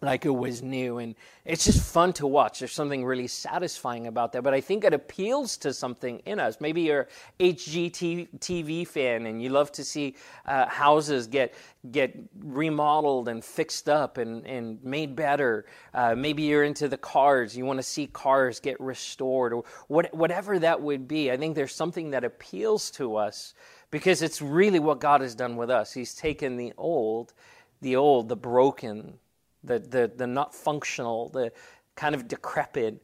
like 0.01 0.25
it 0.25 0.35
was 0.35 0.61
new 0.61 0.99
and 0.99 1.15
it's 1.45 1.65
just 1.65 1.81
fun 1.81 2.13
to 2.13 2.27
watch. 2.27 2.59
There's 2.59 2.71
something 2.71 3.03
really 3.05 3.27
satisfying 3.27 4.07
about 4.07 4.33
that 4.33 4.43
but 4.43 4.53
i 4.53 4.61
think 4.61 4.83
it 4.83 4.93
appeals 4.93 5.57
to 5.57 5.73
something 5.73 6.19
in 6.25 6.39
us. 6.39 6.59
Maybe 6.59 6.81
you're 6.81 7.07
hgtv 7.39 8.87
fan 8.87 9.25
and 9.25 9.41
you 9.41 9.49
love 9.49 9.71
to 9.73 9.83
see 9.83 10.15
uh, 10.45 10.67
houses 10.67 11.27
get 11.27 11.53
get 11.91 12.17
remodeled 12.39 13.29
and 13.29 13.43
fixed 13.43 13.87
up 13.87 14.17
and, 14.17 14.45
and 14.45 14.83
made 14.83 15.15
better. 15.15 15.65
Uh, 15.93 16.13
maybe 16.15 16.43
you're 16.43 16.63
into 16.63 16.87
the 16.87 16.97
cars 16.97 17.55
you 17.55 17.65
want 17.65 17.77
to 17.79 17.83
see 17.83 18.07
cars 18.07 18.59
get 18.59 18.79
restored 18.79 19.53
or 19.53 19.63
what, 19.87 20.13
whatever 20.13 20.59
that 20.59 20.81
would 20.81 21.07
be. 21.07 21.31
I 21.31 21.37
think 21.37 21.55
there's 21.55 21.75
something 21.75 22.11
that 22.11 22.23
appeals 22.23 22.91
to 22.91 23.15
us 23.15 23.53
because 23.91 24.21
it's 24.21 24.41
really 24.41 24.79
what 24.79 24.99
god 24.99 25.21
has 25.21 25.35
done 25.35 25.55
with 25.55 25.69
us. 25.69 25.93
He's 25.93 26.13
taken 26.13 26.57
the 26.57 26.73
old 26.77 27.33
the 27.81 27.95
old 27.95 28.29
the 28.29 28.35
broken 28.35 29.19
the, 29.63 29.79
the, 29.79 30.11
the 30.15 30.27
not 30.27 30.53
functional, 30.53 31.29
the 31.29 31.51
kind 31.95 32.15
of 32.15 32.27
decrepit, 32.27 33.01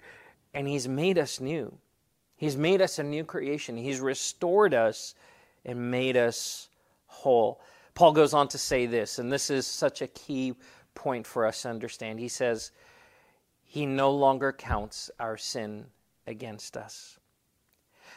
and 0.54 0.68
He's 0.68 0.88
made 0.88 1.18
us 1.18 1.40
new. 1.40 1.78
He's 2.38 2.58
made 2.58 2.82
us 2.82 3.00
a 3.00 3.04
new 3.04 3.24
creation. 3.24 3.78
He's 3.78 4.00
restored 4.00 4.74
us 4.74 5.16
and 5.64 5.92
made 5.92 6.18
us 6.18 6.70
whole. 7.08 7.62
Paul 7.94 8.12
goes 8.12 8.34
on 8.34 8.48
to 8.50 8.58
say 8.58 8.86
this, 8.86 9.20
and 9.20 9.32
this 9.32 9.50
is 9.50 9.66
such 9.66 10.02
a 10.02 10.08
key 10.08 10.56
point 10.96 11.26
for 11.26 11.46
us 11.46 11.62
to 11.62 11.70
understand. 11.70 12.20
He 12.20 12.28
says, 12.28 12.72
He 13.64 13.86
no 13.86 14.12
longer 14.12 14.52
counts 14.52 15.10
our 15.20 15.38
sin 15.38 15.86
against 16.28 16.76
us. 16.76 17.20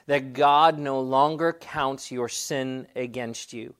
That 0.07 0.33
God 0.33 0.79
no 0.79 1.01
longer 1.01 1.53
counts 1.53 2.11
your 2.11 2.29
sin 2.29 2.87
against 2.96 3.53
you. 3.53 3.74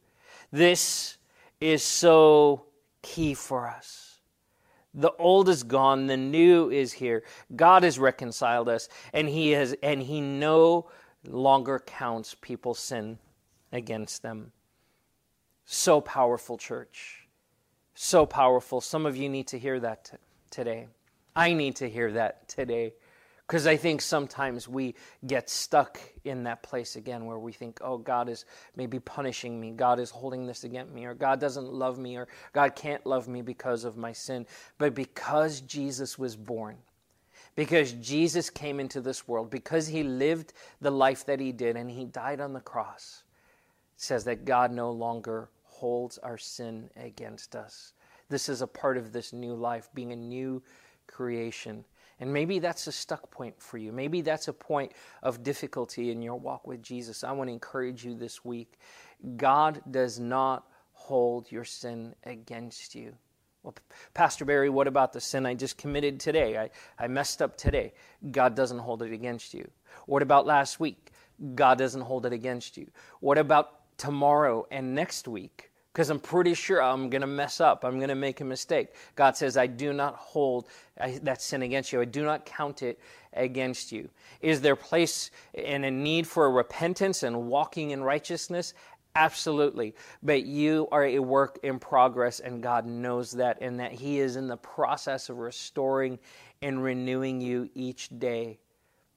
This 0.53 1.17
is 1.61 1.83
so 1.83 2.65
key 3.03 3.35
for 3.35 3.67
us. 3.69 4.08
The 4.99 5.13
old 5.13 5.49
is 5.49 5.63
gone, 5.63 6.09
the 6.09 6.17
new 6.17 6.71
is 6.71 6.93
here. 6.93 7.23
God 7.55 7.85
has 7.85 8.01
reconciled 8.01 8.69
us, 8.69 8.89
and 9.13 9.29
He 9.29 9.53
has 9.53 9.77
and 9.81 10.03
He 10.03 10.21
no 10.21 10.91
longer 11.25 11.79
counts 11.79 12.35
people's 12.35 12.81
sin 12.81 13.19
against 13.71 14.23
them. 14.23 14.51
So 15.65 16.01
powerful, 16.01 16.59
church. 16.59 17.29
So 17.95 18.27
powerful. 18.27 18.81
Some 18.81 19.07
of 19.07 19.17
you 19.17 19.29
need 19.29 19.47
to 19.49 19.59
hear 19.59 19.79
that 19.79 20.07
t- 20.07 20.17
today. 20.51 20.89
I 21.37 21.53
need 21.53 21.77
to 21.77 21.89
hear 21.89 22.11
that 22.13 22.49
today. 22.49 22.95
Because 23.49 23.67
I 23.67 23.79
think 23.79 24.03
sometimes 24.03 24.69
we 24.69 24.95
get 25.27 25.49
stuck 25.49 25.99
in 26.25 26.45
that 26.45 26.63
place 26.63 26.97
again 26.97 27.25
where 27.25 27.39
we 27.39 27.51
think, 27.51 27.79
oh, 27.81 27.97
God 27.97 28.29
is 28.29 28.45
maybe 28.77 29.01
punishing 29.01 29.59
me. 29.59 29.71
God 29.71 29.99
is 29.99 30.11
holding 30.11 30.47
this 30.47 30.65
against 30.65 30.93
me, 30.93 31.07
or 31.07 31.15
God 31.15 31.41
doesn't 31.41 31.73
love 31.73 31.99
me, 31.99 32.19
or 32.19 32.29
God 32.53 32.77
can't 32.77 33.07
love 33.07 33.27
me 33.27 33.41
because 33.41 33.85
of 33.85 33.97
my 33.97 34.13
sin. 34.13 34.47
But 34.77 34.95
because 34.95 35.63
Jesus 35.63 36.19
was 36.19 36.37
born, 36.37 36.77
because 37.57 37.93
Jesus 37.93 38.51
came 38.51 38.81
into 38.81 39.01
this 39.01 39.27
world, 39.27 39.49
because 39.49 39.87
he 39.87 40.03
lived 40.03 40.53
the 40.83 40.91
life 40.91 41.25
that 41.25 41.41
he 41.41 41.51
did, 41.51 41.75
and 41.75 41.91
he 41.91 42.05
died 42.05 42.43
on 42.43 42.53
the 42.53 42.61
cross, 42.61 43.23
it 43.97 44.03
says 44.03 44.25
that 44.25 44.45
God 44.45 44.73
no 44.73 44.91
longer 44.91 45.49
holds 45.65 46.19
our 46.19 46.37
sin 46.37 46.91
against 46.97 47.57
us. 47.57 47.95
This 48.29 48.51
is 48.51 48.61
a 48.61 48.67
part 48.67 48.99
of 48.99 49.11
this 49.11 49.33
new 49.33 49.55
life, 49.55 49.89
being 49.95 50.13
a 50.13 50.17
new 50.17 50.63
creation. 51.07 51.87
And 52.21 52.33
maybe 52.33 52.59
that's 52.59 52.87
a 52.87 52.93
stuck 52.93 53.31
point 53.31 53.61
for 53.61 53.79
you. 53.79 53.93
Maybe 53.93 54.21
that's 54.21 54.49
a 54.49 54.53
point 54.53 54.93
of 55.23 55.43
difficulty 55.43 56.11
in 56.11 56.21
your 56.21 56.37
walk 56.37 56.67
with 56.67 56.83
Jesus. 56.83 57.23
I 57.23 57.33
want 57.33 57.49
to 57.49 57.53
encourage 57.53 58.05
you 58.05 58.15
this 58.15 58.45
week. 58.45 58.79
God 59.37 59.81
does 59.91 60.19
not 60.19 60.67
hold 60.93 61.51
your 61.51 61.65
sin 61.65 62.15
against 62.25 62.95
you. 62.95 63.15
Well, 63.63 63.75
Pastor 64.15 64.45
Barry, 64.45 64.69
what 64.69 64.87
about 64.87 65.13
the 65.13 65.21
sin 65.21 65.47
I 65.47 65.55
just 65.55 65.79
committed 65.79 66.21
today? 66.21 66.59
I, 66.59 66.71
I 66.99 67.09
messed 67.09 67.43
up 67.43 67.57
today. 67.57 67.93
God 68.31 68.55
doesn't 68.55 68.79
hold 68.79 69.03
it 69.03 69.13
against 69.13 69.55
you. 69.55 69.69
What 70.07 70.23
about 70.23 70.47
last 70.47 70.81
week? 70.81 71.13
God 71.55 71.79
doesn't 71.79 72.01
hold 72.01 72.27
it 72.27 72.33
against 72.33 72.77
you. 72.77 72.91
What 73.21 73.39
about 73.39 73.97
tomorrow 73.97 74.67
and 74.71 74.95
next 74.95 75.29
week? 75.29 75.68
Because 75.99 76.11
I'm 76.11 76.21
pretty 76.21 76.55
sure 76.55 76.81
I'm 76.81 77.11
going 77.11 77.23
to 77.23 77.27
mess 77.27 77.61
up. 77.61 77.85
I'm 77.85 77.97
going 77.97 78.09
to 78.09 78.15
make 78.15 78.41
a 78.41 78.45
mistake. 78.45 78.91
God 79.17 79.37
says, 79.37 79.57
I 79.57 79.67
do 79.67 79.93
not 79.93 80.15
hold 80.15 80.69
that 80.97 81.43
sin 81.43 81.63
against 81.63 81.93
you. 81.93 82.01
I 82.01 82.05
do 82.05 82.25
not 82.25 82.47
count 82.47 82.85
it 82.85 83.01
against 83.33 83.91
you. 83.91 84.09
Is 84.41 84.61
there 84.61 84.77
place 84.77 85.33
and 85.55 85.85
a 85.85 85.91
need 85.91 86.25
for 86.25 86.49
repentance 86.53 87.25
and 87.25 87.49
walking 87.49 87.91
in 87.91 88.05
righteousness? 88.05 88.75
Absolutely. 89.17 89.97
But 90.23 90.45
you 90.45 90.87
are 90.93 91.05
a 91.05 91.19
work 91.19 91.59
in 91.65 91.81
progress, 91.81 92.39
and 92.39 92.63
God 92.63 92.87
knows 92.87 93.33
that, 93.33 93.59
and 93.61 93.81
that 93.81 93.91
He 93.91 94.21
is 94.21 94.37
in 94.37 94.47
the 94.47 94.57
process 94.57 95.29
of 95.31 95.39
restoring 95.39 96.21
and 96.63 96.81
renewing 96.81 97.41
you 97.41 97.71
each 97.75 98.09
day. 98.21 98.61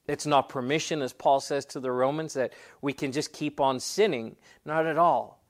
It's 0.08 0.26
not 0.26 0.48
permission, 0.48 1.00
as 1.00 1.12
Paul 1.12 1.38
says 1.38 1.64
to 1.66 1.78
the 1.78 1.92
Romans, 1.92 2.34
that 2.34 2.54
we 2.80 2.92
can 2.92 3.12
just 3.12 3.32
keep 3.32 3.60
on 3.60 3.78
sinning. 3.78 4.34
Not 4.64 4.84
at 4.84 4.98
all. 4.98 5.41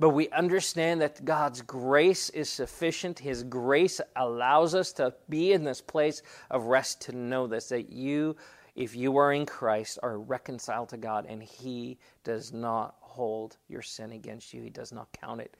But 0.00 0.10
we 0.10 0.30
understand 0.30 1.02
that 1.02 1.26
God's 1.26 1.60
grace 1.60 2.30
is 2.30 2.48
sufficient. 2.48 3.18
His 3.18 3.42
grace 3.42 4.00
allows 4.16 4.74
us 4.74 4.94
to 4.94 5.14
be 5.28 5.52
in 5.52 5.62
this 5.62 5.82
place 5.82 6.22
of 6.50 6.64
rest 6.64 7.02
to 7.02 7.12
know 7.12 7.46
this 7.46 7.68
that 7.68 7.90
you, 7.90 8.34
if 8.74 8.96
you 8.96 9.18
are 9.18 9.34
in 9.34 9.44
Christ, 9.44 9.98
are 10.02 10.18
reconciled 10.18 10.88
to 10.88 10.96
God, 10.96 11.26
and 11.28 11.42
He 11.42 11.98
does 12.24 12.50
not 12.50 12.94
hold 13.00 13.58
your 13.68 13.82
sin 13.82 14.12
against 14.12 14.54
you. 14.54 14.62
He 14.62 14.70
does 14.70 14.90
not 14.90 15.08
count 15.20 15.42
it 15.42 15.54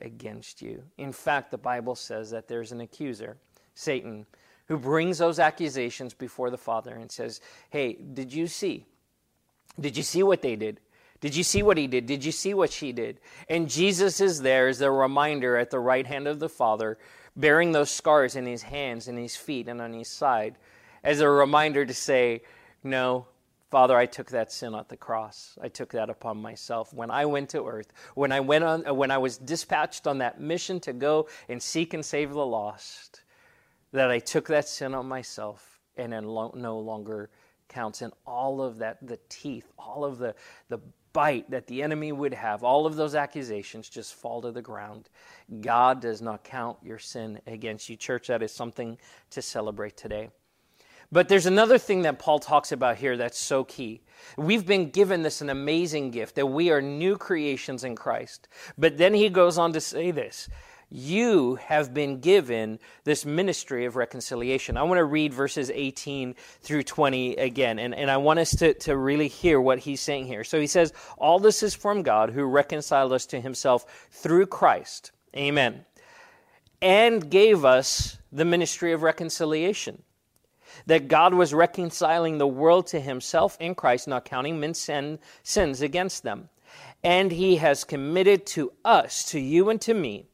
against 0.00 0.62
you. 0.62 0.82
In 0.96 1.12
fact, 1.12 1.50
the 1.50 1.58
Bible 1.58 1.94
says 1.94 2.30
that 2.30 2.48
there's 2.48 2.72
an 2.72 2.80
accuser, 2.80 3.36
Satan, 3.74 4.24
who 4.66 4.78
brings 4.78 5.18
those 5.18 5.38
accusations 5.38 6.14
before 6.14 6.48
the 6.48 6.56
Father 6.56 6.94
and 6.94 7.12
says, 7.12 7.42
Hey, 7.68 7.98
did 8.14 8.32
you 8.32 8.46
see? 8.46 8.86
Did 9.78 9.94
you 9.94 10.02
see 10.02 10.22
what 10.22 10.40
they 10.40 10.56
did? 10.56 10.80
Did 11.24 11.34
you 11.34 11.42
see 11.42 11.62
what 11.62 11.78
he 11.78 11.86
did? 11.86 12.04
Did 12.04 12.22
you 12.22 12.32
see 12.32 12.52
what 12.52 12.70
she 12.70 12.92
did? 12.92 13.18
And 13.48 13.70
Jesus 13.70 14.20
is 14.20 14.42
there 14.42 14.68
as 14.68 14.82
a 14.82 14.90
reminder 14.90 15.56
at 15.56 15.70
the 15.70 15.78
right 15.78 16.06
hand 16.06 16.28
of 16.28 16.38
the 16.38 16.50
Father, 16.50 16.98
bearing 17.34 17.72
those 17.72 17.88
scars 17.88 18.36
in 18.36 18.44
his 18.44 18.60
hands 18.60 19.08
and 19.08 19.18
his 19.18 19.34
feet 19.34 19.66
and 19.66 19.80
on 19.80 19.94
his 19.94 20.06
side, 20.06 20.58
as 21.02 21.20
a 21.20 21.28
reminder 21.30 21.86
to 21.86 21.94
say, 21.94 22.42
No, 22.82 23.24
Father, 23.70 23.96
I 23.96 24.04
took 24.04 24.32
that 24.32 24.52
sin 24.52 24.74
at 24.74 24.90
the 24.90 24.98
cross. 24.98 25.58
I 25.62 25.68
took 25.68 25.92
that 25.92 26.10
upon 26.10 26.42
myself 26.42 26.92
when 26.92 27.10
I 27.10 27.24
went 27.24 27.48
to 27.50 27.66
earth, 27.66 27.90
when 28.14 28.30
I 28.30 28.40
went 28.40 28.64
on, 28.64 28.82
when 28.94 29.10
I 29.10 29.16
was 29.16 29.38
dispatched 29.38 30.06
on 30.06 30.18
that 30.18 30.42
mission 30.42 30.78
to 30.80 30.92
go 30.92 31.28
and 31.48 31.62
seek 31.62 31.94
and 31.94 32.04
save 32.04 32.34
the 32.34 32.44
lost. 32.44 33.22
That 33.92 34.10
I 34.10 34.18
took 34.18 34.48
that 34.48 34.68
sin 34.68 34.92
on 34.92 35.06
myself 35.06 35.80
and 35.96 36.12
it 36.12 36.20
no 36.20 36.78
longer 36.84 37.30
counts. 37.70 38.02
And 38.02 38.12
all 38.26 38.60
of 38.60 38.76
that, 38.80 38.98
the 39.00 39.18
teeth, 39.30 39.72
all 39.78 40.04
of 40.04 40.18
the 40.18 40.34
the 40.68 40.80
bite 41.14 41.50
that 41.50 41.66
the 41.66 41.82
enemy 41.82 42.12
would 42.12 42.34
have, 42.34 42.62
all 42.62 42.84
of 42.84 42.96
those 42.96 43.14
accusations 43.14 43.88
just 43.88 44.12
fall 44.12 44.42
to 44.42 44.52
the 44.52 44.60
ground. 44.60 45.08
God 45.62 46.02
does 46.02 46.20
not 46.20 46.44
count 46.44 46.76
your 46.82 46.98
sin 46.98 47.40
against 47.46 47.88
you, 47.88 47.96
church. 47.96 48.26
That 48.26 48.42
is 48.42 48.52
something 48.52 48.98
to 49.30 49.40
celebrate 49.40 49.96
today. 49.96 50.28
But 51.10 51.28
there's 51.28 51.46
another 51.46 51.78
thing 51.78 52.02
that 52.02 52.18
Paul 52.18 52.40
talks 52.40 52.72
about 52.72 52.96
here 52.96 53.16
that's 53.16 53.38
so 53.38 53.64
key. 53.64 54.02
We've 54.36 54.66
been 54.66 54.90
given 54.90 55.22
this 55.22 55.40
an 55.40 55.50
amazing 55.50 56.10
gift 56.10 56.34
that 56.34 56.46
we 56.46 56.70
are 56.70 56.82
new 56.82 57.16
creations 57.16 57.84
in 57.84 57.94
Christ. 57.94 58.48
But 58.76 58.98
then 58.98 59.14
he 59.14 59.28
goes 59.28 59.56
on 59.56 59.72
to 59.74 59.80
say 59.80 60.10
this 60.10 60.48
you 60.96 61.56
have 61.56 61.92
been 61.92 62.20
given 62.20 62.78
this 63.02 63.26
ministry 63.26 63.84
of 63.84 63.96
reconciliation. 63.96 64.76
I 64.76 64.84
want 64.84 64.98
to 64.98 65.04
read 65.04 65.34
verses 65.34 65.68
18 65.74 66.36
through 66.60 66.84
20 66.84 67.34
again, 67.34 67.80
and, 67.80 67.92
and 67.92 68.08
I 68.08 68.18
want 68.18 68.38
us 68.38 68.52
to, 68.56 68.74
to 68.74 68.96
really 68.96 69.26
hear 69.26 69.60
what 69.60 69.80
he's 69.80 70.00
saying 70.00 70.26
here. 70.26 70.44
So 70.44 70.60
he 70.60 70.68
says, 70.68 70.92
All 71.18 71.40
this 71.40 71.64
is 71.64 71.74
from 71.74 72.04
God 72.04 72.30
who 72.30 72.44
reconciled 72.44 73.12
us 73.12 73.26
to 73.26 73.40
himself 73.40 74.08
through 74.12 74.46
Christ. 74.46 75.10
Amen. 75.36 75.84
And 76.80 77.28
gave 77.28 77.64
us 77.64 78.18
the 78.30 78.44
ministry 78.44 78.92
of 78.92 79.02
reconciliation 79.02 80.04
that 80.86 81.08
God 81.08 81.34
was 81.34 81.52
reconciling 81.52 82.38
the 82.38 82.46
world 82.46 82.86
to 82.88 83.00
himself 83.00 83.56
in 83.58 83.74
Christ, 83.74 84.06
not 84.06 84.24
counting 84.24 84.60
men's 84.60 84.78
sin, 84.78 85.18
sins 85.42 85.82
against 85.82 86.22
them. 86.22 86.50
And 87.02 87.32
he 87.32 87.56
has 87.56 87.82
committed 87.82 88.46
to 88.46 88.72
us, 88.84 89.24
to 89.30 89.40
you 89.40 89.70
and 89.70 89.80
to 89.80 89.92
me, 89.92 90.28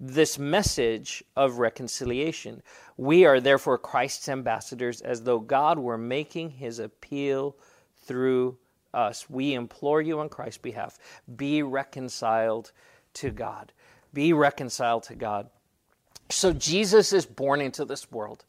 this 0.00 0.38
message 0.38 1.24
of 1.36 1.58
reconciliation. 1.58 2.62
We 2.96 3.24
are 3.24 3.40
therefore 3.40 3.78
Christ's 3.78 4.28
ambassadors, 4.28 5.00
as 5.00 5.22
though 5.22 5.40
God 5.40 5.78
were 5.78 5.98
making 5.98 6.50
his 6.50 6.78
appeal 6.78 7.56
through 8.04 8.58
us. 8.94 9.28
We 9.28 9.54
implore 9.54 10.00
you 10.00 10.20
on 10.20 10.28
Christ's 10.28 10.58
behalf 10.58 10.98
be 11.36 11.62
reconciled 11.62 12.72
to 13.14 13.30
God. 13.30 13.72
Be 14.12 14.32
reconciled 14.32 15.02
to 15.04 15.14
God. 15.14 15.50
So 16.30 16.52
Jesus 16.52 17.12
is 17.12 17.26
born 17.26 17.60
into 17.60 17.84
this 17.84 18.10
world 18.10 18.44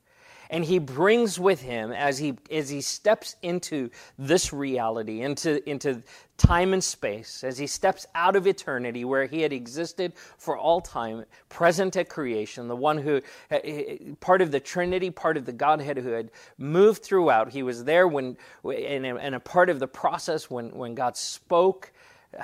and 0.50 0.66
he 0.66 0.80
brings 0.80 1.40
with 1.40 1.62
him 1.62 1.92
as 1.92 2.18
he 2.18 2.36
as 2.52 2.70
he 2.70 2.82
steps 2.82 3.36
into 3.42 3.90
this 4.18 4.52
reality 4.52 5.22
into 5.22 5.68
into 5.70 6.02
time 6.38 6.74
and 6.74 6.84
space 6.84 7.44
as 7.44 7.58
he 7.58 7.68
steps 7.68 8.08
out 8.16 8.36
of 8.36 8.48
eternity 8.48 9.04
where 9.04 9.26
he 9.26 9.42
had 9.42 9.54
existed 9.54 10.14
for 10.38 10.58
all 10.58 10.82
time 10.82 11.26
present 11.50 11.96
at 11.98 12.10
creation 12.10 12.68
the 12.68 12.76
one 12.76 12.98
who 12.98 13.22
eh, 13.52 13.60
eh, 13.64 13.98
part 14.20 14.42
of 14.42 14.52
the 14.52 14.60
trinity 14.60 15.12
part 15.12 15.38
of 15.38 15.46
the 15.46 15.52
godhead 15.52 15.98
who 15.98 16.10
had 16.10 16.32
moved 16.58 17.04
throughout. 17.04 17.50
He 17.50 17.64
was 17.64 17.84
there 17.84 18.08
when 18.08 18.38
and 18.64 19.36
a 19.36 19.40
part 19.40 19.70
of 19.70 19.80
the 19.80 19.88
process 19.88 20.50
when 20.50 20.70
when 20.72 20.96
god 20.96 21.18
spoke 21.18 21.92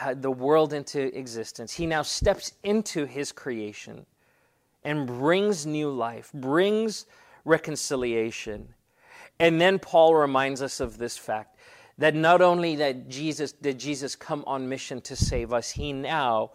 uh, 0.01 0.15
the 0.15 0.31
world 0.31 0.73
into 0.73 1.15
existence. 1.17 1.71
He 1.71 1.85
now 1.85 2.01
steps 2.01 2.53
into 2.63 3.05
his 3.05 3.31
creation 3.31 4.05
and 4.83 5.07
brings 5.07 5.65
new 5.65 5.89
life 5.89 6.31
brings 6.33 7.05
reconciliation. 7.45 8.73
And 9.39 9.61
then 9.61 9.79
Paul 9.79 10.15
reminds 10.15 10.61
us 10.61 10.79
of 10.79 10.97
this 10.97 11.17
fact 11.17 11.57
that 11.97 12.13
not 12.13 12.41
only 12.41 12.75
that 12.77 13.07
Jesus 13.07 13.53
did 13.53 13.79
Jesus 13.79 14.15
come 14.15 14.43
on 14.45 14.67
mission 14.67 14.99
to 15.01 15.15
save 15.15 15.53
us, 15.53 15.71
he 15.71 15.93
now 15.93 16.51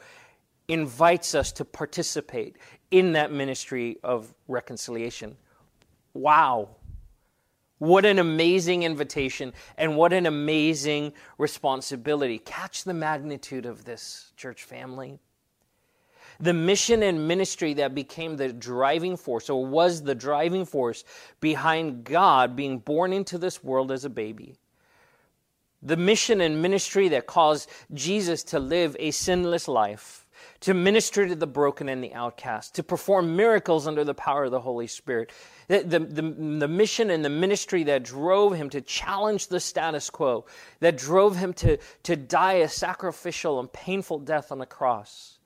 invites 0.69 1.35
us 1.35 1.53
to 1.53 1.65
participate 1.65 2.57
in 2.91 3.13
that 3.13 3.33
ministry 3.33 3.99
of 4.03 4.35
reconciliation. 4.49 5.37
Wow. 6.13 6.69
What 7.79 8.05
an 8.05 8.19
amazing 8.19 8.83
invitation 8.83 9.55
and 9.79 9.97
what 9.97 10.13
an 10.13 10.27
amazing 10.27 11.15
responsibility. 11.39 12.39
Catch 12.39 12.85
the 12.85 12.93
magnitude 12.93 13.65
of 13.65 13.85
this, 13.85 14.33
church 14.37 14.65
family 14.65 15.19
the 16.41 16.55
mission 16.55 17.03
and 17.03 17.29
ministry 17.29 17.75
that 17.75 17.95
became 17.95 18.37
the 18.37 18.53
driving 18.53 19.17
force, 19.17 19.51
or 19.51 19.65
was 19.65 20.03
the 20.03 20.15
driving 20.15 20.65
force 20.65 21.05
behind 21.41 22.05
God 22.05 22.57
being 22.57 22.79
born 22.79 23.13
into 23.13 23.37
this 23.37 23.63
world 23.63 23.93
as 23.93 24.05
a 24.05 24.11
baby. 24.11 24.57
The 25.83 25.97
mission 25.97 26.41
and 26.41 26.61
ministry 26.61 27.09
that 27.09 27.27
caused 27.27 27.71
Jesus 27.93 28.43
to 28.45 28.59
live 28.59 28.97
a 28.99 29.11
sinless 29.11 29.69
life, 29.69 30.27
to 30.61 30.75
minister 30.75 31.27
to 31.27 31.35
the 31.35 31.47
broken 31.47 31.89
and 31.89 32.03
the 32.03 32.15
outcast, 32.15 32.75
to 32.75 32.83
perform 32.83 33.37
miracles 33.37 33.87
under 33.87 34.05
the 34.05 34.15
power 34.15 34.45
of 34.45 34.51
the 34.51 34.61
Holy 34.61 34.87
Spirit. 34.87 35.31
The, 35.69 35.83
the, 35.83 35.99
the, 36.01 36.23
the, 36.23 36.69
mission 36.69 37.11
and 37.11 37.25
the 37.25 37.31
ministry 37.31 37.85
that 37.85 38.03
drove 38.03 38.55
him 38.55 38.69
to 38.71 38.81
challenge 38.81 39.49
the 39.49 39.61
status 39.61 40.11
quo, 40.11 40.45
that 40.81 40.99
drove 40.99 41.37
him 41.37 41.53
to, 41.55 41.79
to 42.03 42.17
die 42.17 42.55
a 42.55 42.69
sacrificial 42.69 43.61
and 43.61 43.73
painful 43.73 44.19
death 44.19 44.53
on 44.53 44.59
the 44.59 44.67
cross 44.67 45.39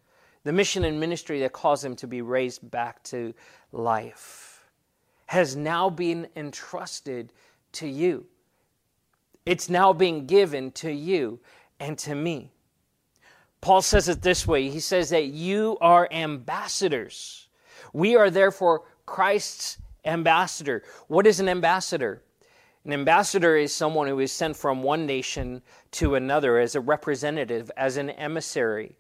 the 0.45 0.53
mission 0.53 0.85
and 0.85 1.01
ministry 1.01 1.41
that 1.41 1.53
caused 1.53 1.85
him 1.85 1.97
to 1.97 2.07
be 2.07 2.23
raised 2.23 2.71
back 2.71 3.03
to 3.05 3.35
life 3.73 4.65
has 5.27 5.57
now 5.57 5.91
been 5.91 6.29
entrusted 6.37 7.33
to 7.73 7.89
you. 7.89 8.27
It's 9.47 9.69
now 9.69 9.93
being 9.93 10.27
given 10.27 10.71
to 10.73 10.91
you 10.91 11.41
and 11.81 11.99
to 11.99 12.15
me. 12.15 12.53
Paul 13.61 13.83
says 13.83 14.09
it 14.09 14.23
this 14.23 14.47
way 14.47 14.69
He 14.69 14.81
says 14.81 15.11
that 15.11 15.27
you 15.27 15.79
are 15.81 16.09
ambassadors. 16.11 17.49
We 17.93 18.17
are 18.17 18.31
therefore 18.31 18.83
Christ's 19.07 19.79
ambassador. 20.05 20.83
What 21.09 21.27
is 21.27 21.41
an 21.41 21.49
ambassador? 21.49 22.23
An 22.85 22.93
ambassador 22.93 23.57
is 23.57 23.75
someone 23.75 24.09
who 24.09 24.19
is 24.19 24.31
sent 24.31 24.57
from 24.57 24.83
one 24.83 25.07
nation 25.07 25.63
to 25.93 26.17
another 26.17 26.59
as 26.59 26.75
a 26.75 26.81
representative, 26.81 27.71
as 27.79 27.97
an 27.97 28.11
emissary. 28.11 28.97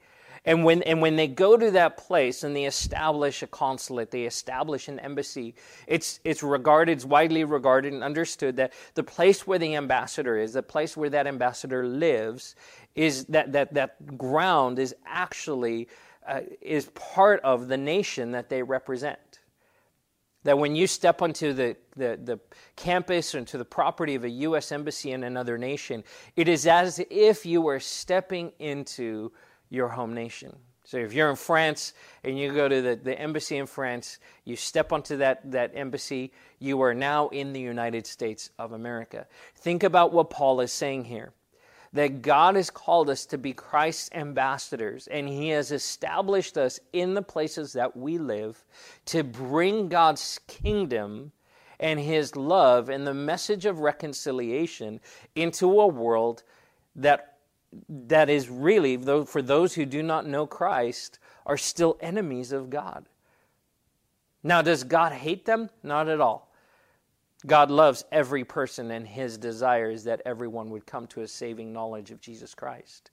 And 0.46 0.62
when, 0.62 0.82
and 0.82 1.00
when 1.00 1.16
they 1.16 1.26
go 1.26 1.56
to 1.56 1.70
that 1.70 1.96
place 1.96 2.44
and 2.44 2.54
they 2.54 2.66
establish 2.66 3.42
a 3.42 3.46
consulate, 3.46 4.10
they 4.10 4.24
establish 4.24 4.88
an 4.88 4.98
embassy, 5.00 5.54
it's, 5.86 6.20
it's 6.22 6.42
regarded, 6.42 6.92
it's 6.92 7.04
widely 7.04 7.44
regarded 7.44 7.94
and 7.94 8.04
understood 8.04 8.56
that 8.56 8.74
the 8.94 9.02
place 9.02 9.46
where 9.46 9.58
the 9.58 9.74
ambassador 9.74 10.38
is, 10.38 10.52
the 10.52 10.62
place 10.62 10.96
where 10.96 11.08
that 11.10 11.26
ambassador 11.26 11.86
lives, 11.86 12.56
is 12.94 13.24
that, 13.26 13.52
that, 13.52 13.72
that 13.72 14.18
ground 14.18 14.78
is 14.78 14.94
actually 15.06 15.88
uh, 16.26 16.40
is 16.60 16.86
part 16.94 17.40
of 17.42 17.68
the 17.68 17.76
nation 17.76 18.32
that 18.32 18.48
they 18.48 18.62
represent. 18.62 19.40
That 20.44 20.58
when 20.58 20.76
you 20.76 20.86
step 20.86 21.22
onto 21.22 21.52
the, 21.52 21.76
the, 21.96 22.18
the 22.22 22.40
campus 22.76 23.34
or 23.34 23.38
into 23.38 23.56
the 23.56 23.64
property 23.64 24.14
of 24.14 24.24
a 24.24 24.30
U.S. 24.30 24.72
embassy 24.72 25.12
in 25.12 25.24
another 25.24 25.56
nation, 25.56 26.04
it 26.36 26.48
is 26.48 26.66
as 26.66 27.00
if 27.10 27.46
you 27.46 27.62
were 27.62 27.80
stepping 27.80 28.52
into 28.58 29.32
your 29.74 29.88
home 29.88 30.14
nation. 30.14 30.56
So 30.84 30.98
if 30.98 31.14
you're 31.14 31.30
in 31.30 31.36
France 31.36 31.94
and 32.22 32.38
you 32.38 32.52
go 32.52 32.68
to 32.68 32.82
the, 32.82 32.96
the 32.96 33.18
embassy 33.18 33.56
in 33.56 33.66
France, 33.66 34.18
you 34.44 34.54
step 34.54 34.92
onto 34.92 35.16
that, 35.18 35.50
that 35.50 35.72
embassy, 35.74 36.32
you 36.58 36.82
are 36.82 36.94
now 36.94 37.28
in 37.28 37.52
the 37.52 37.60
United 37.60 38.06
States 38.06 38.50
of 38.58 38.72
America. 38.72 39.26
Think 39.56 39.82
about 39.82 40.12
what 40.12 40.30
Paul 40.30 40.60
is 40.60 40.72
saying 40.72 41.04
here 41.04 41.32
that 41.94 42.22
God 42.22 42.56
has 42.56 42.70
called 42.70 43.08
us 43.08 43.24
to 43.26 43.38
be 43.38 43.52
Christ's 43.52 44.10
ambassadors, 44.12 45.06
and 45.06 45.28
He 45.28 45.50
has 45.50 45.70
established 45.70 46.58
us 46.58 46.80
in 46.92 47.14
the 47.14 47.22
places 47.22 47.72
that 47.74 47.96
we 47.96 48.18
live 48.18 48.64
to 49.06 49.22
bring 49.22 49.88
God's 49.88 50.40
kingdom 50.48 51.30
and 51.78 52.00
His 52.00 52.34
love 52.34 52.88
and 52.88 53.06
the 53.06 53.14
message 53.14 53.64
of 53.64 53.78
reconciliation 53.78 55.00
into 55.36 55.80
a 55.80 55.86
world 55.86 56.42
that 56.96 57.33
that 57.88 58.28
is 58.28 58.48
really, 58.48 58.96
though 58.96 59.24
for 59.24 59.42
those 59.42 59.74
who 59.74 59.86
do 59.86 60.02
not 60.02 60.26
know 60.26 60.46
Christ, 60.46 61.18
are 61.46 61.56
still 61.56 61.96
enemies 62.00 62.52
of 62.52 62.70
God. 62.70 63.06
Now, 64.42 64.62
does 64.62 64.84
God 64.84 65.12
hate 65.12 65.46
them? 65.46 65.70
Not 65.82 66.08
at 66.08 66.20
all. 66.20 66.52
God 67.46 67.70
loves 67.70 68.04
every 68.10 68.44
person, 68.44 68.90
and 68.90 69.06
his 69.06 69.36
desire 69.36 69.90
is 69.90 70.04
that 70.04 70.22
everyone 70.24 70.70
would 70.70 70.86
come 70.86 71.06
to 71.08 71.22
a 71.22 71.28
saving 71.28 71.72
knowledge 71.72 72.10
of 72.10 72.20
Jesus 72.20 72.54
Christ. 72.54 73.10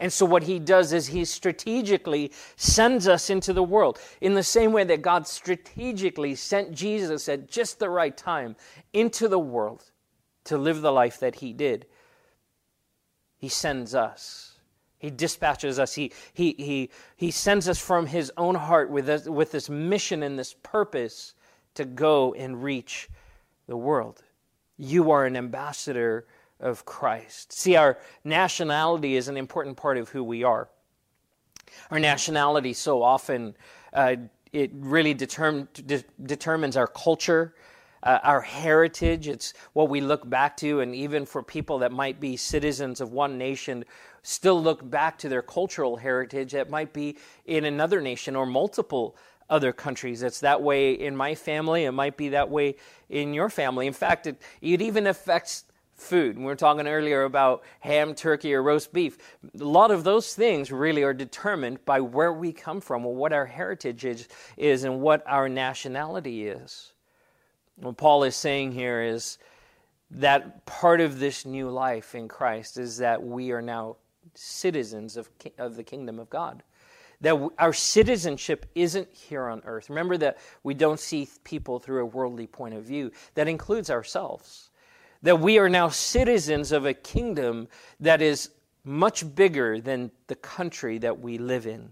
And 0.00 0.12
so, 0.12 0.24
what 0.24 0.44
he 0.44 0.60
does 0.60 0.92
is 0.92 1.08
he 1.08 1.24
strategically 1.24 2.30
sends 2.54 3.08
us 3.08 3.30
into 3.30 3.52
the 3.52 3.64
world 3.64 3.98
in 4.20 4.34
the 4.34 4.44
same 4.44 4.72
way 4.72 4.84
that 4.84 5.02
God 5.02 5.26
strategically 5.26 6.36
sent 6.36 6.72
Jesus 6.72 7.28
at 7.28 7.48
just 7.48 7.80
the 7.80 7.90
right 7.90 8.16
time 8.16 8.54
into 8.92 9.26
the 9.26 9.40
world 9.40 9.90
to 10.44 10.56
live 10.56 10.80
the 10.80 10.92
life 10.92 11.18
that 11.18 11.36
he 11.36 11.52
did. 11.52 11.86
He 13.38 13.48
sends 13.48 13.94
us. 13.94 14.58
He 14.98 15.10
dispatches 15.10 15.78
us. 15.78 15.94
He, 15.94 16.12
he, 16.32 16.54
he, 16.58 16.90
he 17.16 17.30
sends 17.30 17.68
us 17.68 17.78
from 17.78 18.06
his 18.06 18.32
own 18.36 18.56
heart 18.56 18.90
with 18.90 19.06
this, 19.06 19.26
with 19.26 19.52
this 19.52 19.70
mission 19.70 20.22
and 20.24 20.38
this 20.38 20.54
purpose 20.62 21.34
to 21.74 21.84
go 21.84 22.34
and 22.34 22.62
reach 22.62 23.08
the 23.68 23.76
world. 23.76 24.22
You 24.76 25.12
are 25.12 25.24
an 25.24 25.36
ambassador 25.36 26.26
of 26.58 26.84
Christ. 26.84 27.52
See, 27.52 27.76
our 27.76 27.98
nationality 28.24 29.16
is 29.16 29.28
an 29.28 29.36
important 29.36 29.76
part 29.76 29.98
of 29.98 30.08
who 30.08 30.24
we 30.24 30.42
are. 30.42 30.68
Our 31.90 32.00
nationality 32.00 32.72
so 32.72 33.02
often 33.02 33.54
uh, 33.92 34.16
it 34.52 34.70
really 34.74 35.14
determ- 35.14 35.68
de- 35.86 36.04
determines 36.22 36.76
our 36.76 36.86
culture, 36.86 37.54
uh, 38.02 38.18
our 38.22 38.40
heritage. 38.40 39.28
It's 39.28 39.54
what 39.72 39.88
we 39.88 40.00
look 40.00 40.28
back 40.28 40.56
to, 40.58 40.80
and 40.80 40.94
even 40.94 41.26
for 41.26 41.42
people 41.42 41.78
that 41.80 41.92
might 41.92 42.20
be 42.20 42.36
citizens 42.36 43.00
of 43.00 43.12
one 43.12 43.38
nation, 43.38 43.84
still 44.22 44.62
look 44.62 44.88
back 44.88 45.18
to 45.18 45.28
their 45.28 45.42
cultural 45.42 45.96
heritage 45.96 46.52
that 46.52 46.70
might 46.70 46.92
be 46.92 47.16
in 47.46 47.64
another 47.64 48.00
nation 48.00 48.36
or 48.36 48.46
multiple 48.46 49.16
other 49.50 49.72
countries. 49.72 50.22
It's 50.22 50.40
that 50.40 50.62
way 50.62 50.92
in 50.92 51.16
my 51.16 51.34
family. 51.34 51.84
It 51.84 51.92
might 51.92 52.16
be 52.16 52.30
that 52.30 52.50
way 52.50 52.76
in 53.08 53.32
your 53.32 53.48
family. 53.48 53.86
In 53.86 53.94
fact, 53.94 54.26
it, 54.26 54.40
it 54.60 54.82
even 54.82 55.06
affects 55.06 55.64
food. 55.94 56.38
We 56.38 56.44
were 56.44 56.54
talking 56.54 56.86
earlier 56.86 57.24
about 57.24 57.64
ham, 57.80 58.14
turkey, 58.14 58.54
or 58.54 58.62
roast 58.62 58.92
beef. 58.92 59.18
A 59.58 59.64
lot 59.64 59.90
of 59.90 60.04
those 60.04 60.34
things 60.34 60.70
really 60.70 61.02
are 61.02 61.14
determined 61.14 61.84
by 61.84 62.00
where 62.00 62.32
we 62.32 62.52
come 62.52 62.80
from, 62.80 63.04
or 63.04 63.14
what 63.14 63.32
our 63.32 63.46
heritage 63.46 64.04
is, 64.04 64.28
is 64.56 64.84
and 64.84 65.00
what 65.00 65.24
our 65.26 65.48
nationality 65.48 66.46
is. 66.46 66.92
What 67.80 67.96
Paul 67.96 68.24
is 68.24 68.36
saying 68.36 68.72
here 68.72 69.02
is 69.02 69.38
that 70.10 70.64
part 70.66 71.00
of 71.00 71.18
this 71.18 71.44
new 71.44 71.68
life 71.70 72.14
in 72.14 72.28
Christ 72.28 72.78
is 72.78 72.98
that 72.98 73.22
we 73.22 73.52
are 73.52 73.62
now 73.62 73.96
citizens 74.34 75.16
of, 75.16 75.28
of 75.58 75.76
the 75.76 75.82
kingdom 75.82 76.18
of 76.18 76.30
God 76.30 76.62
that 77.20 77.36
our 77.58 77.72
citizenship 77.72 78.66
isn't 78.74 79.12
here 79.12 79.46
on 79.46 79.62
earth. 79.64 79.90
Remember 79.90 80.16
that 80.18 80.38
we 80.62 80.74
don't 80.74 81.00
see 81.00 81.28
people 81.44 81.78
through 81.78 82.02
a 82.02 82.06
worldly 82.06 82.46
point 82.46 82.74
of 82.74 82.84
view, 82.84 83.10
that 83.34 83.48
includes 83.48 83.90
ourselves. 83.90 84.70
That 85.22 85.40
we 85.40 85.58
are 85.58 85.68
now 85.68 85.88
citizens 85.88 86.70
of 86.70 86.86
a 86.86 86.94
kingdom 86.94 87.68
that 87.98 88.22
is 88.22 88.50
much 88.84 89.34
bigger 89.34 89.80
than 89.80 90.12
the 90.28 90.36
country 90.36 90.98
that 90.98 91.18
we 91.18 91.38
live 91.38 91.66
in. 91.66 91.90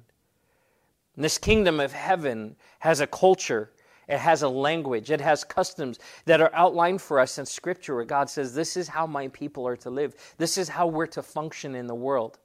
And 1.17 1.25
this 1.25 1.39
kingdom 1.39 1.81
of 1.81 1.93
heaven 1.93 2.55
has 2.79 3.01
a 3.01 3.07
culture, 3.07 3.73
it 4.09 4.19
has 4.19 4.43
a 4.43 4.49
language, 4.49 5.11
it 5.11 5.21
has 5.21 5.45
customs 5.45 5.99
that 6.27 6.41
are 6.41 6.51
outlined 6.55 7.03
for 7.03 7.19
us 7.19 7.39
in 7.39 7.47
Scripture 7.47 7.95
where 7.95 8.05
God 8.05 8.31
says, 8.31 8.55
This 8.55 8.77
is 8.77 8.89
how 8.89 9.07
my 9.07 9.29
people 9.29 9.67
are 9.67 9.77
to 9.77 9.91
live, 9.91 10.15
this 10.39 10.59
is 10.59 10.69
how 10.69 10.87
we're 10.87 11.07
to 11.07 11.23
function 11.23 11.75
in 11.75 11.87
the 11.87 11.95
world 11.95 12.39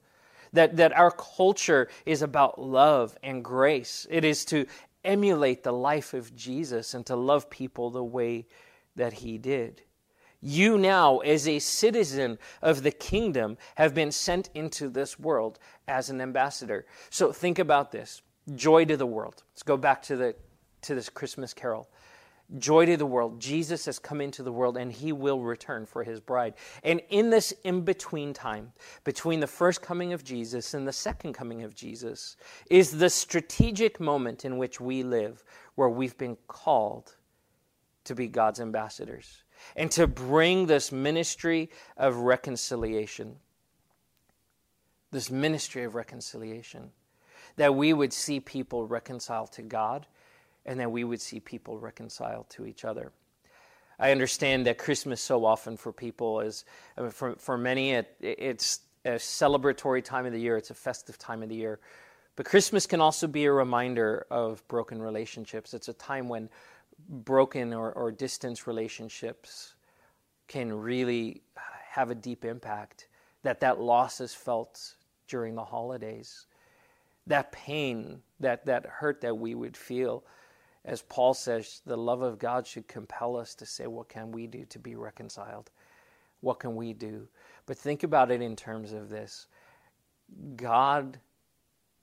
that, 0.53 0.77
that 0.77 0.93
our 0.93 1.11
culture 1.11 1.89
is 2.05 2.21
about 2.21 2.61
love 2.61 3.17
and 3.23 3.43
grace. 3.43 4.07
It 4.09 4.25
is 4.25 4.45
to 4.45 4.65
emulate 5.03 5.63
the 5.63 5.71
life 5.71 6.13
of 6.13 6.35
Jesus 6.35 6.93
and 6.93 7.05
to 7.07 7.15
love 7.15 7.49
people 7.49 7.89
the 7.89 8.03
way 8.03 8.45
that 8.95 9.13
he 9.13 9.37
did. 9.37 9.81
You 10.41 10.77
now, 10.77 11.19
as 11.19 11.47
a 11.47 11.59
citizen 11.59 12.39
of 12.61 12.83
the 12.83 12.91
kingdom, 12.91 13.57
have 13.75 13.93
been 13.93 14.11
sent 14.11 14.49
into 14.55 14.89
this 14.89 15.19
world 15.19 15.59
as 15.87 16.09
an 16.09 16.19
ambassador. 16.19 16.85
So 17.09 17.31
think 17.31 17.59
about 17.59 17.91
this 17.91 18.21
joy 18.55 18.85
to 18.85 18.97
the 18.97 19.05
world. 19.05 19.43
Let's 19.53 19.63
go 19.63 19.77
back 19.77 20.01
to, 20.03 20.15
the, 20.15 20.35
to 20.83 20.95
this 20.95 21.09
Christmas 21.09 21.53
carol. 21.53 21.89
Joy 22.57 22.85
to 22.85 22.97
the 22.97 23.05
world. 23.05 23.39
Jesus 23.39 23.85
has 23.85 23.97
come 23.97 24.19
into 24.19 24.43
the 24.43 24.51
world 24.51 24.75
and 24.75 24.91
he 24.91 25.13
will 25.13 25.39
return 25.39 25.85
for 25.85 26.03
his 26.03 26.19
bride. 26.19 26.55
And 26.83 27.01
in 27.09 27.29
this 27.29 27.53
in 27.63 27.81
between 27.81 28.33
time, 28.33 28.73
between 29.05 29.39
the 29.39 29.47
first 29.47 29.81
coming 29.81 30.11
of 30.11 30.23
Jesus 30.23 30.73
and 30.73 30.85
the 30.85 30.91
second 30.91 31.31
coming 31.33 31.63
of 31.63 31.73
Jesus, 31.73 32.35
is 32.69 32.97
the 32.97 33.09
strategic 33.09 34.01
moment 34.01 34.43
in 34.43 34.57
which 34.57 34.81
we 34.81 35.01
live 35.01 35.45
where 35.75 35.87
we've 35.87 36.17
been 36.17 36.37
called 36.47 37.15
to 38.03 38.15
be 38.15 38.27
God's 38.27 38.59
ambassadors 38.59 39.43
and 39.75 39.89
to 39.91 40.07
bring 40.07 40.65
this 40.65 40.91
ministry 40.91 41.69
of 41.95 42.17
reconciliation. 42.17 43.37
This 45.11 45.29
ministry 45.29 45.83
of 45.83 45.95
reconciliation. 45.95 46.91
That 47.55 47.75
we 47.75 47.93
would 47.93 48.11
see 48.11 48.39
people 48.39 48.87
reconciled 48.87 49.51
to 49.53 49.61
God 49.61 50.07
and 50.65 50.79
that 50.79 50.91
we 50.91 51.03
would 51.03 51.21
see 51.21 51.39
people 51.39 51.79
reconcile 51.79 52.45
to 52.49 52.65
each 52.65 52.85
other. 52.85 53.11
I 53.99 54.11
understand 54.11 54.65
that 54.65 54.77
Christmas 54.77 55.21
so 55.21 55.45
often 55.45 55.77
for 55.77 55.93
people 55.93 56.41
is, 56.41 56.65
I 56.97 57.01
mean, 57.01 57.11
for, 57.11 57.35
for 57.35 57.57
many, 57.57 57.91
it, 57.91 58.15
it's 58.19 58.79
a 59.05 59.11
celebratory 59.11 60.03
time 60.03 60.25
of 60.25 60.33
the 60.33 60.39
year, 60.39 60.57
it's 60.57 60.71
a 60.71 60.75
festive 60.75 61.17
time 61.17 61.43
of 61.43 61.49
the 61.49 61.55
year. 61.55 61.79
But 62.35 62.45
Christmas 62.45 62.87
can 62.87 63.01
also 63.01 63.27
be 63.27 63.45
a 63.45 63.51
reminder 63.51 64.25
of 64.31 64.67
broken 64.67 65.01
relationships. 65.01 65.73
It's 65.73 65.89
a 65.89 65.93
time 65.93 66.29
when 66.29 66.49
broken 67.09 67.73
or, 67.73 67.91
or 67.91 68.11
distant 68.11 68.65
relationships 68.65 69.75
can 70.47 70.73
really 70.73 71.43
have 71.89 72.09
a 72.09 72.15
deep 72.15 72.45
impact, 72.45 73.07
that 73.43 73.59
that 73.59 73.79
loss 73.79 74.21
is 74.21 74.33
felt 74.33 74.95
during 75.27 75.55
the 75.55 75.63
holidays. 75.63 76.45
That 77.27 77.51
pain, 77.51 78.21
that, 78.39 78.65
that 78.65 78.85
hurt 78.85 79.21
that 79.21 79.37
we 79.37 79.55
would 79.55 79.77
feel 79.77 80.23
as 80.83 81.01
Paul 81.03 81.33
says, 81.33 81.81
the 81.85 81.97
love 81.97 82.21
of 82.21 82.39
God 82.39 82.65
should 82.65 82.87
compel 82.87 83.35
us 83.35 83.53
to 83.55 83.65
say, 83.65 83.87
What 83.87 84.09
can 84.09 84.31
we 84.31 84.47
do 84.47 84.65
to 84.65 84.79
be 84.79 84.95
reconciled? 84.95 85.69
What 86.41 86.59
can 86.59 86.75
we 86.75 86.93
do? 86.93 87.27
But 87.67 87.77
think 87.77 88.03
about 88.03 88.31
it 88.31 88.41
in 88.41 88.55
terms 88.55 88.91
of 88.91 89.09
this 89.09 89.47
God 90.55 91.19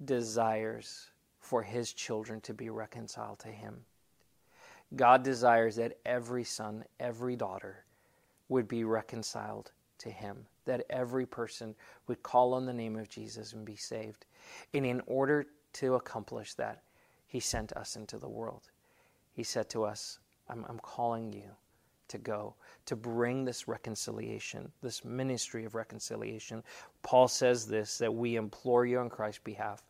desires 0.05 1.11
for 1.41 1.63
his 1.63 1.93
children 1.93 2.41
to 2.43 2.55
be 2.55 2.71
reconciled 2.71 3.41
to 3.41 3.49
him. 3.49 3.85
God 4.97 5.23
desires 5.23 5.77
that 5.77 5.99
every 6.07 6.45
son, 6.45 6.85
every 7.01 7.37
daughter 7.37 7.85
would 8.49 8.69
be 8.69 8.85
reconciled 8.85 9.73
to 9.99 10.11
him, 10.11 10.47
that 10.65 10.87
every 10.89 11.27
person 11.27 11.75
would 12.07 12.23
call 12.23 12.55
on 12.55 12.65
the 12.65 12.73
name 12.73 12.97
of 12.97 13.09
Jesus 13.09 13.53
and 13.53 13.65
be 13.65 13.77
saved. 13.77 14.27
And 14.73 14.87
in 14.87 15.03
order 15.07 15.47
to 15.75 15.97
accomplish 15.97 16.55
that, 16.55 16.83
he 17.29 17.39
sent 17.39 17.73
us 17.75 17.95
into 17.95 18.19
the 18.19 18.29
world. 18.29 18.71
He 19.33 19.45
said 19.45 19.69
to 19.71 19.85
us, 19.85 20.19
I'm, 20.49 20.65
I'm 20.69 20.81
calling 20.81 21.33
you 21.33 21.51
to 22.09 22.19
go, 22.19 22.55
to 22.87 22.97
bring 22.97 23.45
this 23.45 23.69
reconciliation, 23.69 24.73
this 24.83 25.05
ministry 25.05 25.65
of 25.67 25.75
reconciliation. 25.75 26.65
Paul 27.03 27.29
says 27.29 27.67
this 27.67 27.99
that 27.99 28.13
we 28.13 28.37
implore 28.37 28.87
you 28.87 28.99
on 28.99 29.11
Christ's 29.11 29.43
behalf 29.45 29.85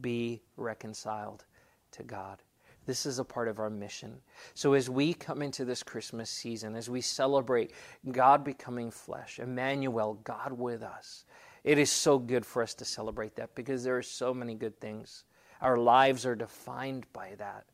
be 0.00 0.42
reconciled 0.56 1.44
to 1.92 2.02
God. 2.02 2.42
This 2.86 3.06
is 3.06 3.18
a 3.18 3.24
part 3.24 3.46
of 3.46 3.58
our 3.60 3.70
mission. 3.70 4.16
So, 4.54 4.72
as 4.72 4.90
we 4.90 5.14
come 5.14 5.42
into 5.42 5.64
this 5.64 5.82
Christmas 5.82 6.28
season, 6.28 6.74
as 6.74 6.90
we 6.90 7.00
celebrate 7.00 7.72
God 8.10 8.42
becoming 8.42 8.90
flesh, 8.90 9.38
Emmanuel, 9.38 10.18
God 10.24 10.52
with 10.52 10.82
us, 10.82 11.24
it 11.62 11.78
is 11.78 11.90
so 11.90 12.18
good 12.18 12.44
for 12.44 12.62
us 12.62 12.74
to 12.74 12.84
celebrate 12.84 13.36
that 13.36 13.54
because 13.54 13.84
there 13.84 13.96
are 13.96 14.02
so 14.02 14.32
many 14.34 14.54
good 14.54 14.80
things. 14.80 15.24
Our 15.60 15.76
lives 15.76 16.24
are 16.26 16.34
defined 16.34 17.06
by 17.12 17.34
that. 17.38 17.64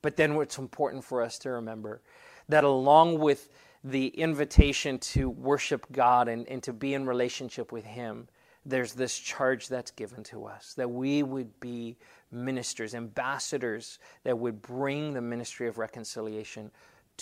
But 0.00 0.16
then 0.16 0.34
what's 0.34 0.58
important 0.58 1.04
for 1.04 1.22
us 1.22 1.38
to 1.40 1.50
remember 1.50 2.02
that 2.48 2.64
along 2.64 3.20
with 3.20 3.48
the 3.84 4.08
invitation 4.08 4.98
to 4.98 5.28
worship 5.28 5.86
God 5.92 6.28
and, 6.28 6.46
and 6.48 6.62
to 6.64 6.72
be 6.72 6.94
in 6.94 7.06
relationship 7.06 7.72
with 7.72 7.84
Him, 7.84 8.28
there's 8.64 8.92
this 8.92 9.18
charge 9.18 9.68
that's 9.68 9.90
given 9.90 10.22
to 10.24 10.44
us 10.44 10.74
that 10.74 10.90
we 10.90 11.22
would 11.22 11.58
be 11.60 11.96
ministers, 12.30 12.94
ambassadors 12.94 13.98
that 14.24 14.38
would 14.38 14.62
bring 14.62 15.14
the 15.14 15.20
ministry 15.20 15.66
of 15.66 15.78
reconciliation 15.78 16.70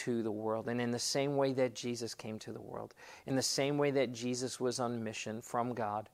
to 0.01 0.23
the 0.23 0.31
world. 0.31 0.69
And 0.69 0.81
in 0.81 0.91
the 0.91 0.99
same 0.99 1.37
way 1.37 1.53
that 1.55 1.75
Jesus 1.75 2.15
came 2.15 2.39
to 2.41 2.53
the 2.53 2.61
world, 2.61 2.95
in 3.27 3.37
the 3.37 3.43
same 3.43 3.77
way 3.77 3.91
that 3.91 4.13
Jesus 4.13 4.59
was 4.59 4.81
on 4.81 5.03
mission 5.03 5.43
from 5.43 5.75
God, 5.75 6.09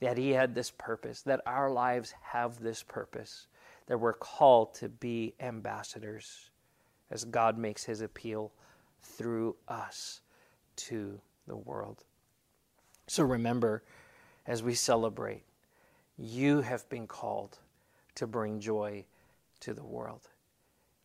that 0.00 0.18
he 0.18 0.30
had 0.30 0.54
this 0.54 0.70
purpose, 0.70 1.22
that 1.22 1.40
our 1.46 1.70
lives 1.70 2.14
have 2.22 2.60
this 2.60 2.82
purpose, 2.82 3.46
that 3.86 3.98
we're 3.98 4.12
called 4.12 4.74
to 4.74 4.88
be 4.88 5.34
ambassadors 5.40 6.50
as 7.10 7.24
God 7.24 7.58
makes 7.58 7.84
his 7.84 8.00
appeal 8.02 8.52
through 9.02 9.56
us 9.68 10.20
to 10.76 11.20
the 11.46 11.56
world. 11.56 12.04
So 13.06 13.24
remember, 13.24 13.82
as 14.46 14.62
we 14.62 14.74
celebrate, 14.74 15.42
you 16.18 16.60
have 16.60 16.88
been 16.88 17.06
called 17.06 17.58
to 18.16 18.26
bring 18.26 18.60
joy 18.60 19.04
to 19.60 19.74
the 19.74 19.84
world. 19.84 20.28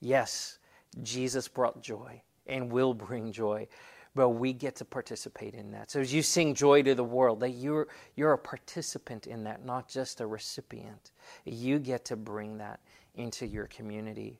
Yes, 0.02 0.60
Jesus 1.04 1.48
brought 1.48 1.82
joy 1.82 2.22
and 2.48 2.72
will 2.72 2.94
bring 2.94 3.32
joy, 3.32 3.68
but 4.14 4.30
we 4.30 4.54
get 4.54 4.76
to 4.78 4.86
participate 4.86 5.54
in 5.54 5.72
that. 5.72 5.92
So 5.92 6.00
as 6.00 6.14
you 6.14 6.22
sing 6.22 6.54
joy 6.54 6.84
to 6.84 6.96
the 6.96 7.04
world, 7.04 7.40
that 7.42 7.52
you're 7.52 7.88
you're 8.16 8.34
a 8.34 8.38
participant 8.38 9.28
in 9.28 9.44
that, 9.44 9.66
not 9.66 9.90
just 9.90 10.22
a 10.22 10.28
recipient. 10.28 11.12
You 11.44 11.80
get 11.80 12.06
to 12.06 12.16
bring 12.16 12.58
that 12.60 12.80
into 13.16 13.46
your 13.46 13.68
community. 13.68 14.40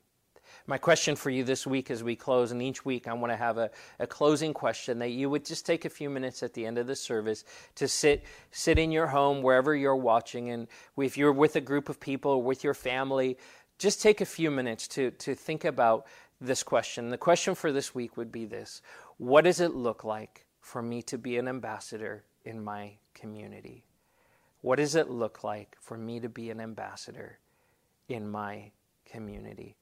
My 0.68 0.78
question 0.78 1.16
for 1.16 1.30
you 1.30 1.44
this 1.44 1.66
week 1.66 1.90
as 1.90 2.02
we 2.02 2.16
close, 2.16 2.52
and 2.52 2.62
each 2.62 2.84
week 2.84 3.08
I 3.08 3.12
want 3.12 3.32
to 3.32 3.36
have 3.36 3.58
a, 3.58 3.70
a 3.98 4.06
closing 4.06 4.54
question 4.54 4.98
that 5.00 5.10
you 5.10 5.28
would 5.28 5.44
just 5.44 5.66
take 5.66 5.84
a 5.84 5.90
few 5.90 6.08
minutes 6.08 6.42
at 6.42 6.54
the 6.54 6.64
end 6.64 6.78
of 6.78 6.86
the 6.86 6.96
service 6.96 7.44
to 7.74 7.88
sit 7.88 8.24
sit 8.52 8.78
in 8.78 8.90
your 8.90 9.08
home, 9.08 9.42
wherever 9.42 9.74
you're 9.74 9.96
watching, 9.96 10.50
and 10.50 10.68
if 10.96 11.16
you're 11.16 11.32
with 11.32 11.56
a 11.56 11.60
group 11.60 11.88
of 11.88 12.00
people 12.00 12.42
with 12.42 12.64
your 12.64 12.74
family, 12.74 13.36
just 13.78 14.00
take 14.00 14.20
a 14.20 14.26
few 14.26 14.50
minutes 14.50 14.88
to, 14.88 15.10
to 15.12 15.34
think 15.34 15.64
about 15.64 16.06
this 16.40 16.62
question. 16.62 17.10
The 17.10 17.18
question 17.18 17.54
for 17.54 17.72
this 17.72 17.94
week 17.94 18.16
would 18.16 18.32
be 18.32 18.44
this 18.44 18.82
What 19.18 19.44
does 19.44 19.60
it 19.60 19.74
look 19.74 20.04
like 20.04 20.46
for 20.60 20.82
me 20.82 21.02
to 21.02 21.18
be 21.18 21.36
an 21.38 21.48
ambassador 21.48 22.24
in 22.44 22.62
my 22.62 22.92
community? 23.14 23.84
What 24.62 24.76
does 24.76 24.94
it 24.94 25.10
look 25.10 25.44
like 25.44 25.76
for 25.80 25.96
me 25.96 26.20
to 26.20 26.28
be 26.28 26.50
an 26.50 26.60
ambassador 26.60 27.38
in 28.08 28.28
my 28.28 28.72
community? 29.04 29.76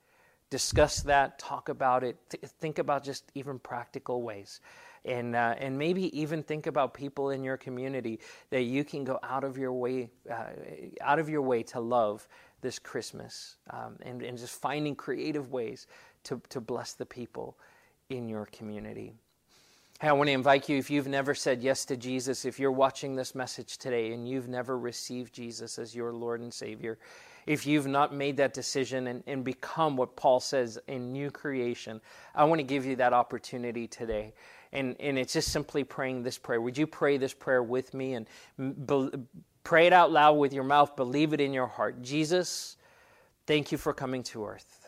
Discuss 0.51 1.03
that, 1.03 1.39
talk 1.39 1.69
about 1.69 2.05
it, 2.05 2.19
th- 2.31 2.45
think 2.61 2.79
about 2.79 3.03
just 3.03 3.33
even 3.35 3.59
practical 3.59 4.23
ways. 4.23 4.61
And, 5.07 5.35
uh, 5.35 5.55
and 5.59 5.77
maybe 5.77 6.17
even 6.19 6.43
think 6.43 6.67
about 6.67 6.95
people 6.95 7.31
in 7.31 7.43
your 7.43 7.57
community 7.57 8.21
that 8.51 8.63
you 8.63 8.85
can 8.85 9.05
go 9.05 9.19
out 9.23 9.43
of 9.43 9.59
your 9.59 9.73
way, 9.73 10.11
uh, 10.31 10.45
out 11.01 11.19
of 11.19 11.29
your 11.29 11.43
way 11.43 11.63
to 11.65 11.81
love 11.81 12.27
this 12.61 12.79
Christmas, 12.79 13.57
um, 13.71 13.97
and, 14.03 14.23
and 14.23 14.39
just 14.39 14.61
finding 14.61 14.95
creative 14.95 15.51
ways 15.51 15.87
to, 16.25 16.41
to 16.49 16.61
bless 16.61 16.93
the 16.93 17.07
people 17.07 17.57
in 18.11 18.29
your 18.29 18.47
community. 18.47 19.13
Hey, 20.01 20.09
I 20.09 20.13
want 20.13 20.29
to 20.29 20.33
invite 20.33 20.69
you, 20.69 20.77
if 20.77 20.91
you've 20.91 21.07
never 21.07 21.35
said 21.35 21.63
yes 21.63 21.85
to 21.87 21.97
Jesus, 21.97 22.45
if 22.45 22.59
you're 22.59 22.73
watching 22.73 23.15
this 23.15 23.35
message 23.35 23.79
today 23.79 24.13
and 24.13 24.29
you've 24.29 24.49
never 24.49 24.77
received 24.77 25.33
Jesus 25.33 25.79
as 25.79 25.95
your 25.95 26.13
Lord 26.13 26.41
and 26.41 26.53
Savior, 26.53 26.99
if 27.47 27.67
you've 27.67 27.87
not 27.87 28.13
made 28.13 28.37
that 28.39 28.55
decision 28.55 29.07
and, 29.07 29.23
and 29.27 29.45
become 29.45 29.97
what 29.97 30.17
Paul 30.17 30.41
says 30.41 30.79
in 30.89 31.13
new 31.13 31.31
creation, 31.31 32.01
I 32.35 32.45
want 32.45 32.59
to 32.59 32.65
give 32.65 32.85
you 32.85 32.97
that 32.97 33.13
opportunity 33.13 33.87
today. 33.87 34.33
And, 34.73 34.97
and 34.99 35.17
it's 35.19 35.35
just 35.35 35.53
simply 35.53 35.85
praying 35.85 36.25
this 36.25 36.39
prayer. 36.39 36.61
Would 36.61 36.77
you 36.77 36.87
pray 36.87 37.17
this 37.17 37.33
prayer 37.33 37.63
with 37.63 37.95
me 37.95 38.15
and 38.15 38.27
be, 38.87 39.11
pray 39.63 39.87
it 39.87 39.93
out 39.93 40.11
loud 40.11 40.35
with 40.35 40.53
your 40.53 40.65
mouth, 40.65 40.97
believe 40.97 41.33
it 41.33 41.41
in 41.41 41.53
your 41.53 41.69
heart? 41.69 42.03
Jesus, 42.03 42.77
thank 43.47 43.71
you 43.71 43.79
for 43.79 43.95
coming 43.95 44.25
to 44.25 44.45
earth. 44.45 44.84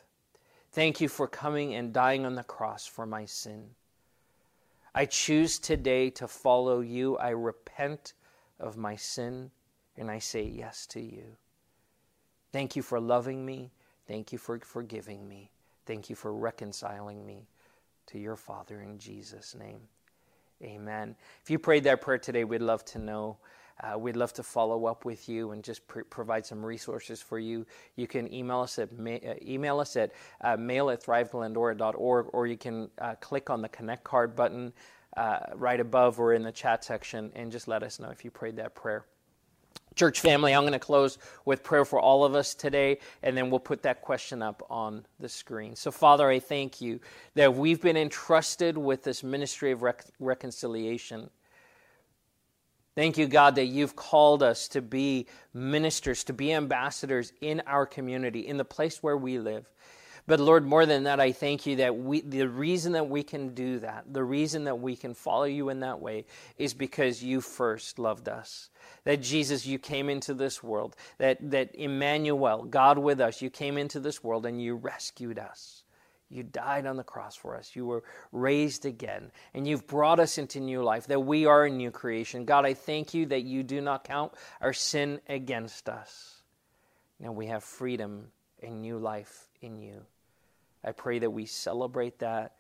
Thank 0.77 1.01
you 1.01 1.09
for 1.09 1.27
coming 1.27 1.75
and 1.75 1.91
dying 1.91 2.27
on 2.27 2.35
the 2.35 2.43
cross 2.43 2.87
for 2.87 3.07
my 3.07 3.25
sin. 3.25 3.71
I 4.95 5.07
choose 5.07 5.59
today 5.59 6.11
to 6.11 6.29
follow 6.29 6.81
you. 6.81 7.17
I 7.17 7.31
repent 7.31 8.13
of 8.61 8.77
my 8.77 8.95
sin 8.95 9.51
and 9.97 10.11
I 10.11 10.19
say 10.19 10.43
yes 10.43 10.87
to 10.89 11.01
you. 11.01 11.25
Thank 12.53 12.77
you 12.77 12.83
for 12.83 13.01
loving 13.01 13.47
me. 13.47 13.71
Thank 14.07 14.33
you 14.33 14.39
for 14.39 14.59
forgiving 14.59 15.27
me. 15.27 15.51
Thank 15.87 16.11
you 16.11 16.15
for 16.15 16.35
reconciling 16.35 17.25
me 17.25 17.49
to 18.09 18.19
your 18.19 18.37
Father 18.37 18.83
in 18.83 18.99
Jesus' 18.99 19.55
name. 19.55 19.81
Amen. 20.63 21.17
If 21.43 21.51
you 21.51 21.59
prayed 21.59 21.85
that 21.85 22.03
prayer 22.03 22.19
today, 22.19 22.45
we'd 22.45 22.61
love 22.61 22.85
to 22.85 22.99
know. 22.99 23.39
Uh, 23.83 23.99
we'd 23.99 24.17
love 24.17 24.33
to 24.33 24.43
follow 24.43 24.87
up 24.87 25.05
with 25.05 25.29
you 25.29 25.51
and 25.51 25.63
just 25.63 25.87
pr- 25.87 26.01
provide 26.09 26.47
some 26.47 26.65
resources 26.65 27.21
for 27.21 27.39
you. 27.39 27.67
You 27.97 28.07
can 28.07 28.33
email 28.33 28.61
us 28.61 28.79
at 28.79 28.97
ma- 28.99 29.11
uh, 29.17 29.35
email 29.43 29.81
us 29.81 29.97
at 29.97 30.13
uh, 30.41 30.57
mail 30.57 30.91
at 30.91 31.03
thriveglendora.org, 31.03 32.27
or 32.33 32.47
you 32.47 32.57
can 32.57 32.91
uh, 32.99 33.15
click 33.17 33.51
on 33.51 33.61
the 33.61 33.69
connect 33.69 34.05
card 34.05 34.35
button 34.35 34.73
uh, 35.17 35.39
right 35.55 35.81
above 35.81 36.19
or 36.21 36.33
in 36.35 36.43
the 36.43 36.53
chat 36.53 36.85
section 36.85 37.31
and 37.35 37.51
just 37.53 37.69
let 37.69 37.83
us 37.83 37.99
know 37.99 38.11
if 38.11 38.25
you 38.25 38.31
prayed 38.31 38.57
that 38.57 38.75
prayer. 38.75 39.05
Church 39.95 40.21
family, 40.21 40.55
I'm 40.55 40.63
going 40.65 40.75
to 40.75 40.79
close 40.79 41.17
with 41.47 41.63
prayer 41.63 41.87
for 41.87 41.99
all 41.99 42.23
of 42.23 42.35
us 42.35 42.55
today, 42.55 42.99
and 43.23 43.35
then 43.35 43.49
we'll 43.49 43.61
put 43.61 43.83
that 43.83 44.03
question 44.03 44.43
up 44.43 44.63
on 44.69 45.07
the 45.19 45.29
screen. 45.29 45.75
So, 45.75 45.91
Father, 45.91 46.29
I 46.29 46.39
thank 46.39 46.83
you 46.83 47.01
that 47.35 47.55
we've 47.55 47.81
been 47.81 47.97
entrusted 47.97 48.77
with 48.77 49.03
this 49.05 49.23
ministry 49.25 49.71
of 49.71 49.81
rec- 49.81 50.05
reconciliation. 50.21 51.31
Thank 52.97 53.19
you, 53.19 53.27
God, 53.27 53.57
that 53.57 53.67
you've 53.67 53.95
called 53.95 54.43
us 54.43 54.69
to 54.69 54.81
be 54.81 55.27
ministers, 55.53 56.25
to 56.25 56.33
be 56.33 56.55
ambassadors 56.55 57.31
in 57.43 57.63
our 57.67 57.85
community, 57.85 58.47
in 58.49 58.57
the 58.57 58.65
place 58.65 59.03
where 59.03 59.19
we 59.19 59.39
live. 59.39 59.71
But 60.27 60.41
Lord, 60.41 60.67
more 60.67 60.87
than 60.87 61.05
that, 61.05 61.21
I 61.21 61.31
thank 61.31 61.67
you 61.67 61.77
that 61.77 61.95
we, 61.95 62.23
the 62.23 62.49
reason 62.49 62.93
that 62.95 63.09
we 63.09 63.23
can 63.23 63.55
do 63.55 63.79
that, 63.81 64.13
the 64.13 64.25
reason 64.25 64.65
that 64.65 64.81
we 64.81 64.97
can 64.97 65.15
follow 65.15 65.45
you 65.45 65.69
in 65.69 65.81
that 65.81 66.01
way, 66.01 66.25
is 66.57 66.75
because 66.75 67.23
you 67.23 67.43
first 67.43 67.99
loved 67.99 68.29
us. 68.29 68.71
That 69.05 69.23
Jesus, 69.23 69.67
you 69.67 69.79
came 69.79 70.09
into 70.09 70.35
this 70.35 70.63
world. 70.63 70.97
That, 71.19 71.39
that 71.51 71.75
Emmanuel, 71.75 72.65
God 72.65 72.99
with 72.99 73.21
us, 73.21 73.43
you 73.43 73.51
came 73.51 73.79
into 73.79 74.01
this 74.01 74.25
world 74.25 74.47
and 74.47 74.61
you 74.61 74.75
rescued 74.75 75.39
us. 75.39 75.85
You 76.29 76.43
died 76.43 76.87
on 76.87 76.97
the 76.97 77.05
cross 77.05 77.37
for 77.37 77.57
us. 77.57 77.77
You 77.77 77.87
were 77.87 78.03
raised 78.33 78.85
again. 78.85 79.31
And 79.55 79.67
you've 79.67 79.87
brought 79.87 80.19
us 80.19 80.39
into 80.39 80.61
new 80.61 80.83
life, 80.83 81.07
that 81.07 81.21
we 81.21 81.47
are 81.47 81.65
a 81.65 81.71
new 81.71 81.91
creation. 81.91 82.45
God, 82.45 82.67
I 82.67 82.75
thank 82.75 83.15
you 83.15 83.27
that 83.27 83.43
you 83.43 83.63
do 83.63 83.81
not 83.81 84.05
count 84.05 84.33
our 84.61 84.73
sin 84.73 85.21
against 85.29 85.89
us. 85.89 86.43
Now 87.21 87.33
we 87.33 87.47
have 87.47 87.63
freedom 87.63 88.29
and 88.63 88.83
new 88.83 88.99
life 88.99 89.49
in 89.63 89.79
you. 89.79 90.03
I 90.85 90.93
pray 90.93 91.19
that 91.21 91.31
we 91.31 91.47
celebrate 91.47 92.19
that 92.19 92.55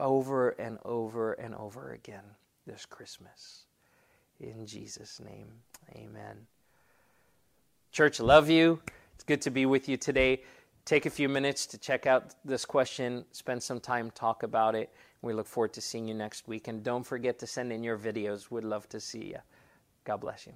over 0.00 0.50
and 0.50 0.78
over 0.84 1.32
and 1.32 1.54
over 1.54 1.92
again 1.92 2.24
this 2.66 2.86
Christmas. 2.86 3.64
In 4.40 4.66
Jesus' 4.66 5.20
name, 5.20 5.48
amen. 5.94 6.46
Church, 7.90 8.20
love 8.20 8.48
you. 8.48 8.80
It's 9.14 9.24
good 9.24 9.42
to 9.42 9.50
be 9.50 9.66
with 9.66 9.88
you 9.88 9.96
today. 9.96 10.42
Take 10.88 11.04
a 11.04 11.10
few 11.10 11.28
minutes 11.28 11.66
to 11.66 11.76
check 11.76 12.06
out 12.06 12.34
this 12.46 12.64
question, 12.64 13.26
spend 13.32 13.62
some 13.62 13.78
time, 13.78 14.10
talk 14.10 14.42
about 14.42 14.74
it. 14.74 14.90
We 15.20 15.34
look 15.34 15.46
forward 15.46 15.74
to 15.74 15.82
seeing 15.82 16.08
you 16.08 16.14
next 16.14 16.48
week. 16.48 16.66
And 16.66 16.82
don't 16.82 17.04
forget 17.04 17.38
to 17.40 17.46
send 17.46 17.74
in 17.74 17.84
your 17.84 17.98
videos. 17.98 18.50
We'd 18.50 18.64
love 18.64 18.88
to 18.88 18.98
see 18.98 19.26
you. 19.26 19.36
God 20.04 20.22
bless 20.22 20.46
you. 20.46 20.54